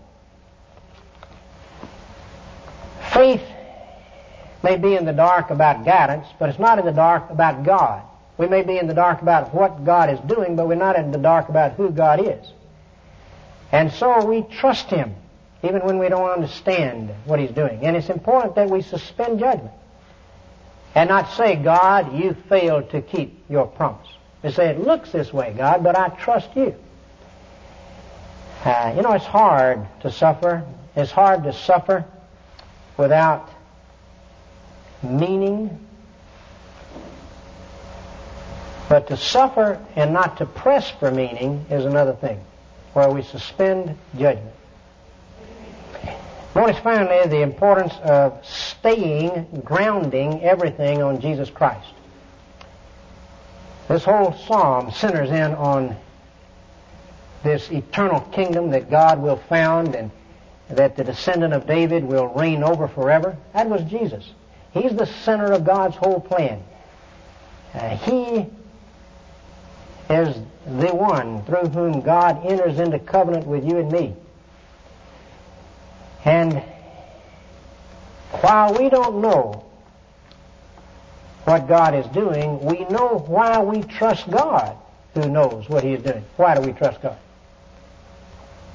Faith 3.13 3.43
may 4.63 4.75
be 4.75 4.95
in 4.95 5.05
the 5.05 5.13
dark 5.13 5.51
about 5.51 5.85
guidance, 5.85 6.27
but 6.39 6.49
it's 6.49 6.59
not 6.59 6.79
in 6.79 6.85
the 6.85 6.91
dark 6.91 7.29
about 7.29 7.63
God. 7.63 8.03
We 8.39 8.47
may 8.47 8.63
be 8.63 8.77
in 8.77 8.87
the 8.87 8.93
dark 8.93 9.21
about 9.21 9.53
what 9.53 9.83
God 9.83 10.09
is 10.09 10.19
doing, 10.21 10.55
but 10.55 10.65
we're 10.65 10.75
not 10.75 10.95
in 10.95 11.11
the 11.11 11.17
dark 11.17 11.49
about 11.49 11.73
who 11.73 11.91
God 11.91 12.25
is. 12.25 12.47
And 13.69 13.91
so 13.91 14.25
we 14.25 14.43
trust 14.43 14.89
Him, 14.89 15.13
even 15.61 15.81
when 15.81 15.99
we 15.99 16.07
don't 16.07 16.29
understand 16.29 17.11
what 17.25 17.41
He's 17.41 17.51
doing. 17.51 17.81
And 17.83 17.97
it's 17.97 18.09
important 18.09 18.55
that 18.55 18.69
we 18.69 18.81
suspend 18.81 19.39
judgment 19.39 19.73
and 20.95 21.09
not 21.09 21.33
say, 21.33 21.57
God, 21.57 22.17
you 22.17 22.33
failed 22.47 22.91
to 22.91 23.01
keep 23.01 23.43
your 23.49 23.67
promise. 23.67 24.07
We 24.41 24.51
say, 24.51 24.69
it 24.69 24.79
looks 24.79 25.11
this 25.11 25.33
way, 25.33 25.53
God, 25.55 25.83
but 25.83 25.97
I 25.97 26.07
trust 26.07 26.55
you. 26.55 26.73
Uh, 28.63 28.93
you 28.95 29.01
know, 29.01 29.11
it's 29.11 29.25
hard 29.25 29.85
to 30.01 30.11
suffer. 30.11 30.63
It's 30.95 31.11
hard 31.11 31.43
to 31.43 31.51
suffer 31.51 32.05
without 32.95 33.49
meaning. 35.03 35.87
But 38.89 39.07
to 39.09 39.17
suffer 39.17 39.79
and 39.95 40.11
not 40.11 40.37
to 40.37 40.47
press 40.47 40.89
for 40.89 41.11
meaning 41.11 41.67
is 41.69 41.85
another 41.85 42.13
thing, 42.13 42.43
where 42.93 43.09
we 43.09 43.21
suspend 43.21 43.95
judgment. 44.17 44.55
Notice 46.55 46.79
finally 46.79 47.29
the 47.29 47.43
importance 47.43 47.93
of 48.03 48.43
staying, 48.43 49.61
grounding 49.63 50.43
everything 50.43 51.03
on 51.03 51.21
Jesus 51.21 51.51
Christ. 51.51 51.93
This 53.87 54.03
whole 54.03 54.33
psalm 54.33 54.91
centers 54.91 55.29
in 55.29 55.53
on 55.53 55.95
this 57.43 57.71
eternal 57.71 58.21
kingdom 58.21 58.71
that 58.71 58.89
God 58.89 59.21
will 59.21 59.37
found 59.37 59.95
and 59.95 60.09
that 60.69 60.95
the 60.95 61.03
descendant 61.03 61.53
of 61.53 61.67
David 61.67 62.03
will 62.03 62.27
reign 62.27 62.63
over 62.63 62.87
forever. 62.87 63.37
That 63.53 63.69
was 63.69 63.83
Jesus. 63.83 64.27
He's 64.71 64.95
the 64.95 65.05
center 65.05 65.51
of 65.51 65.63
God's 65.63 65.95
whole 65.95 66.19
plan. 66.19 66.63
Uh, 67.73 67.97
he 67.97 68.47
is 70.09 70.35
the 70.65 70.93
one 70.93 71.43
through 71.43 71.69
whom 71.69 72.01
God 72.01 72.45
enters 72.45 72.79
into 72.79 72.99
covenant 72.99 73.45
with 73.45 73.63
you 73.63 73.77
and 73.77 73.91
me. 73.91 74.15
And 76.25 76.63
while 78.41 78.73
we 78.73 78.89
don't 78.89 79.21
know 79.21 79.65
what 81.45 81.67
God 81.67 81.95
is 81.95 82.05
doing, 82.07 82.59
we 82.63 82.85
know 82.85 83.23
why 83.27 83.59
we 83.59 83.83
trust 83.83 84.29
God 84.29 84.75
who 85.13 85.29
knows 85.29 85.69
what 85.69 85.83
He 85.83 85.93
is 85.93 86.03
doing. 86.03 86.23
Why 86.37 86.55
do 86.55 86.61
we 86.61 86.73
trust 86.73 87.01
God? 87.01 87.17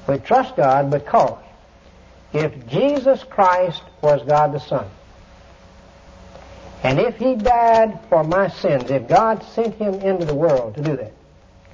We 0.07 0.17
trust 0.17 0.55
God 0.55 0.89
because 0.89 1.43
if 2.33 2.67
Jesus 2.67 3.23
Christ 3.23 3.81
was 4.01 4.21
God 4.23 4.53
the 4.53 4.59
Son, 4.59 4.85
and 6.83 6.99
if 6.99 7.17
He 7.17 7.35
died 7.35 7.99
for 8.09 8.23
my 8.23 8.47
sins, 8.49 8.91
if 8.91 9.07
God 9.07 9.43
sent 9.43 9.75
Him 9.75 9.95
into 9.95 10.25
the 10.25 10.35
world 10.35 10.75
to 10.75 10.81
do 10.81 10.95
that, 10.97 11.13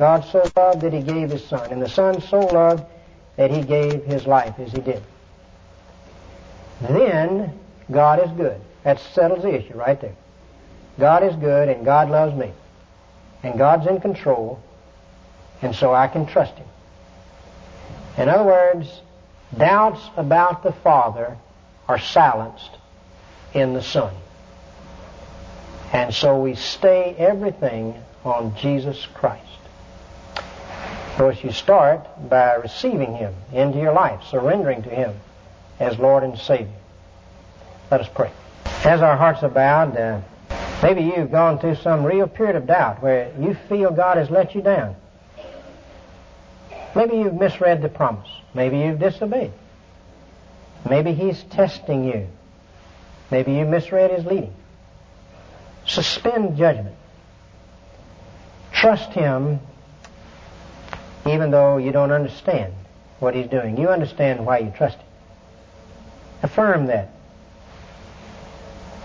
God 0.01 0.25
so 0.25 0.43
loved 0.57 0.81
that 0.81 0.93
He 0.93 1.01
gave 1.01 1.29
His 1.29 1.45
Son, 1.45 1.71
and 1.71 1.79
the 1.79 1.87
Son 1.87 2.19
so 2.21 2.39
loved 2.39 2.83
that 3.35 3.51
He 3.51 3.61
gave 3.61 4.03
His 4.03 4.25
life 4.25 4.57
as 4.57 4.71
He 4.71 4.81
did 4.81 5.03
then 6.81 7.59
God 7.91 8.23
is 8.23 8.31
good. 8.31 8.59
That 8.83 8.99
settles 8.99 9.43
the 9.43 9.53
issue 9.53 9.75
right 9.75 9.99
there. 9.99 10.15
God 10.99 11.23
is 11.23 11.35
good 11.35 11.69
and 11.69 11.85
God 11.85 12.09
loves 12.09 12.35
me. 12.35 12.51
And 13.43 13.57
God's 13.57 13.87
in 13.87 13.99
control, 13.99 14.61
and 15.63 15.75
so 15.75 15.93
I 15.93 16.07
can 16.07 16.27
trust 16.27 16.53
Him. 16.55 16.67
In 18.17 18.29
other 18.29 18.43
words, 18.43 19.01
doubts 19.57 20.01
about 20.15 20.61
the 20.63 20.71
Father 20.71 21.37
are 21.87 21.97
silenced 21.97 22.71
in 23.53 23.73
the 23.73 23.81
Son. 23.81 24.13
And 25.91 26.13
so 26.13 26.39
we 26.39 26.53
stay 26.55 27.15
everything 27.17 27.95
on 28.23 28.55
Jesus 28.57 29.07
Christ. 29.13 29.50
Of 31.11 31.17
course, 31.17 31.43
you 31.43 31.51
start 31.51 32.29
by 32.29 32.55
receiving 32.55 33.15
Him 33.15 33.35
into 33.51 33.79
your 33.79 33.91
life, 33.91 34.23
surrendering 34.29 34.81
to 34.83 34.89
Him 34.89 35.13
as 35.77 35.99
Lord 35.99 36.23
and 36.23 36.39
Savior. 36.39 36.71
Let 37.91 37.99
us 37.99 38.09
pray. 38.15 38.31
As 38.85 39.01
our 39.01 39.17
hearts 39.17 39.43
are 39.43 39.49
bowed, 39.49 39.97
uh, 39.97 40.21
maybe 40.81 41.01
you've 41.01 41.29
gone 41.29 41.59
through 41.59 41.75
some 41.75 42.05
real 42.05 42.27
period 42.27 42.55
of 42.55 42.65
doubt 42.65 43.03
where 43.03 43.29
you 43.37 43.57
feel 43.67 43.91
God 43.91 44.15
has 44.17 44.29
let 44.29 44.55
you 44.55 44.61
down. 44.61 44.95
Maybe 46.95 47.17
you've 47.17 47.33
misread 47.33 47.81
the 47.81 47.89
promise. 47.89 48.29
Maybe 48.53 48.79
you've 48.79 48.99
disobeyed. 48.99 49.51
Maybe 50.89 51.13
He's 51.13 51.43
testing 51.43 52.05
you. 52.05 52.29
Maybe 53.29 53.51
you 53.51 53.65
misread 53.65 54.11
His 54.11 54.25
leading. 54.25 54.53
Suspend 55.85 56.57
judgment. 56.57 56.95
Trust 58.71 59.11
Him 59.11 59.59
even 61.25 61.51
though 61.51 61.77
you 61.77 61.91
don't 61.91 62.11
understand 62.11 62.73
what 63.19 63.35
He's 63.35 63.47
doing. 63.47 63.77
You 63.77 63.89
understand 63.89 64.45
why 64.45 64.59
you 64.59 64.73
trust 64.75 64.97
Him. 64.97 65.05
Affirm 66.43 66.87
that. 66.87 67.09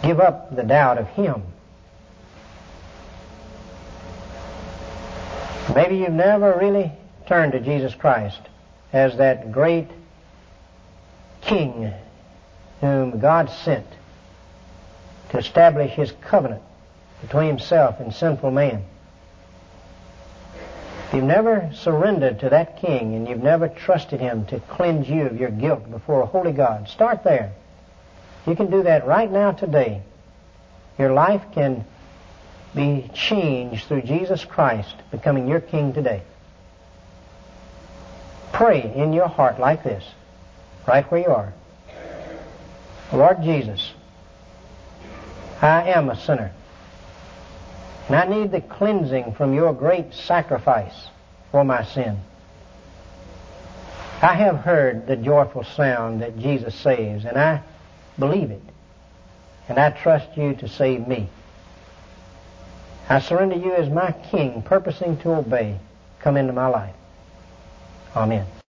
Give 0.02 0.20
up 0.20 0.54
the 0.54 0.62
doubt 0.62 0.98
of 0.98 1.08
Him. 1.08 1.42
Maybe 5.74 5.98
you've 5.98 6.12
never 6.12 6.56
really 6.58 6.92
turned 7.26 7.52
to 7.52 7.60
Jesus 7.60 7.94
Christ 7.94 8.40
as 8.92 9.16
that 9.18 9.52
great 9.52 9.88
King 11.42 11.92
whom 12.80 13.18
God 13.18 13.50
sent 13.50 13.86
to 15.30 15.38
establish 15.38 15.92
His 15.92 16.12
covenant 16.22 16.62
between 17.20 17.48
Himself 17.48 18.00
and 18.00 18.14
sinful 18.14 18.50
man. 18.50 18.84
If 21.06 21.14
you've 21.14 21.24
never 21.24 21.70
surrendered 21.72 22.40
to 22.40 22.48
that 22.48 22.78
King 22.78 23.14
and 23.14 23.28
you've 23.28 23.42
never 23.42 23.68
trusted 23.68 24.18
Him 24.18 24.44
to 24.46 24.58
cleanse 24.58 25.08
you 25.08 25.26
of 25.26 25.38
your 25.38 25.50
guilt 25.50 25.88
before 25.88 26.20
a 26.22 26.26
holy 26.26 26.50
God, 26.50 26.88
start 26.88 27.22
there. 27.22 27.52
You 28.44 28.56
can 28.56 28.72
do 28.72 28.82
that 28.82 29.06
right 29.06 29.30
now 29.30 29.52
today. 29.52 30.02
Your 30.98 31.12
life 31.12 31.42
can 31.52 31.84
be 32.74 33.08
changed 33.14 33.86
through 33.86 34.02
Jesus 34.02 34.44
Christ 34.44 34.96
becoming 35.12 35.46
your 35.46 35.60
King 35.60 35.92
today. 35.92 36.22
Pray 38.52 38.92
in 38.92 39.12
your 39.12 39.28
heart 39.28 39.60
like 39.60 39.84
this, 39.84 40.04
right 40.88 41.08
where 41.08 41.20
you 41.20 41.28
are. 41.28 41.52
Lord 43.12 43.42
Jesus, 43.42 43.92
I 45.62 45.84
am 45.90 46.10
a 46.10 46.16
sinner. 46.16 46.50
And 48.08 48.16
I 48.16 48.26
need 48.26 48.52
the 48.52 48.60
cleansing 48.60 49.34
from 49.34 49.52
your 49.54 49.72
great 49.72 50.14
sacrifice 50.14 51.08
for 51.50 51.64
my 51.64 51.84
sin. 51.84 52.18
I 54.22 54.34
have 54.34 54.56
heard 54.56 55.06
the 55.06 55.16
joyful 55.16 55.64
sound 55.64 56.22
that 56.22 56.38
Jesus 56.38 56.74
saves, 56.74 57.24
and 57.24 57.36
I 57.36 57.62
believe 58.18 58.50
it. 58.50 58.62
And 59.68 59.78
I 59.78 59.90
trust 59.90 60.36
you 60.36 60.54
to 60.54 60.68
save 60.68 61.06
me. 61.06 61.28
I 63.08 63.20
surrender 63.20 63.56
you 63.56 63.74
as 63.74 63.88
my 63.88 64.12
King, 64.30 64.62
purposing 64.62 65.16
to 65.18 65.34
obey. 65.34 65.78
Come 66.20 66.36
into 66.36 66.52
my 66.52 66.68
life. 66.68 66.94
Amen. 68.14 68.46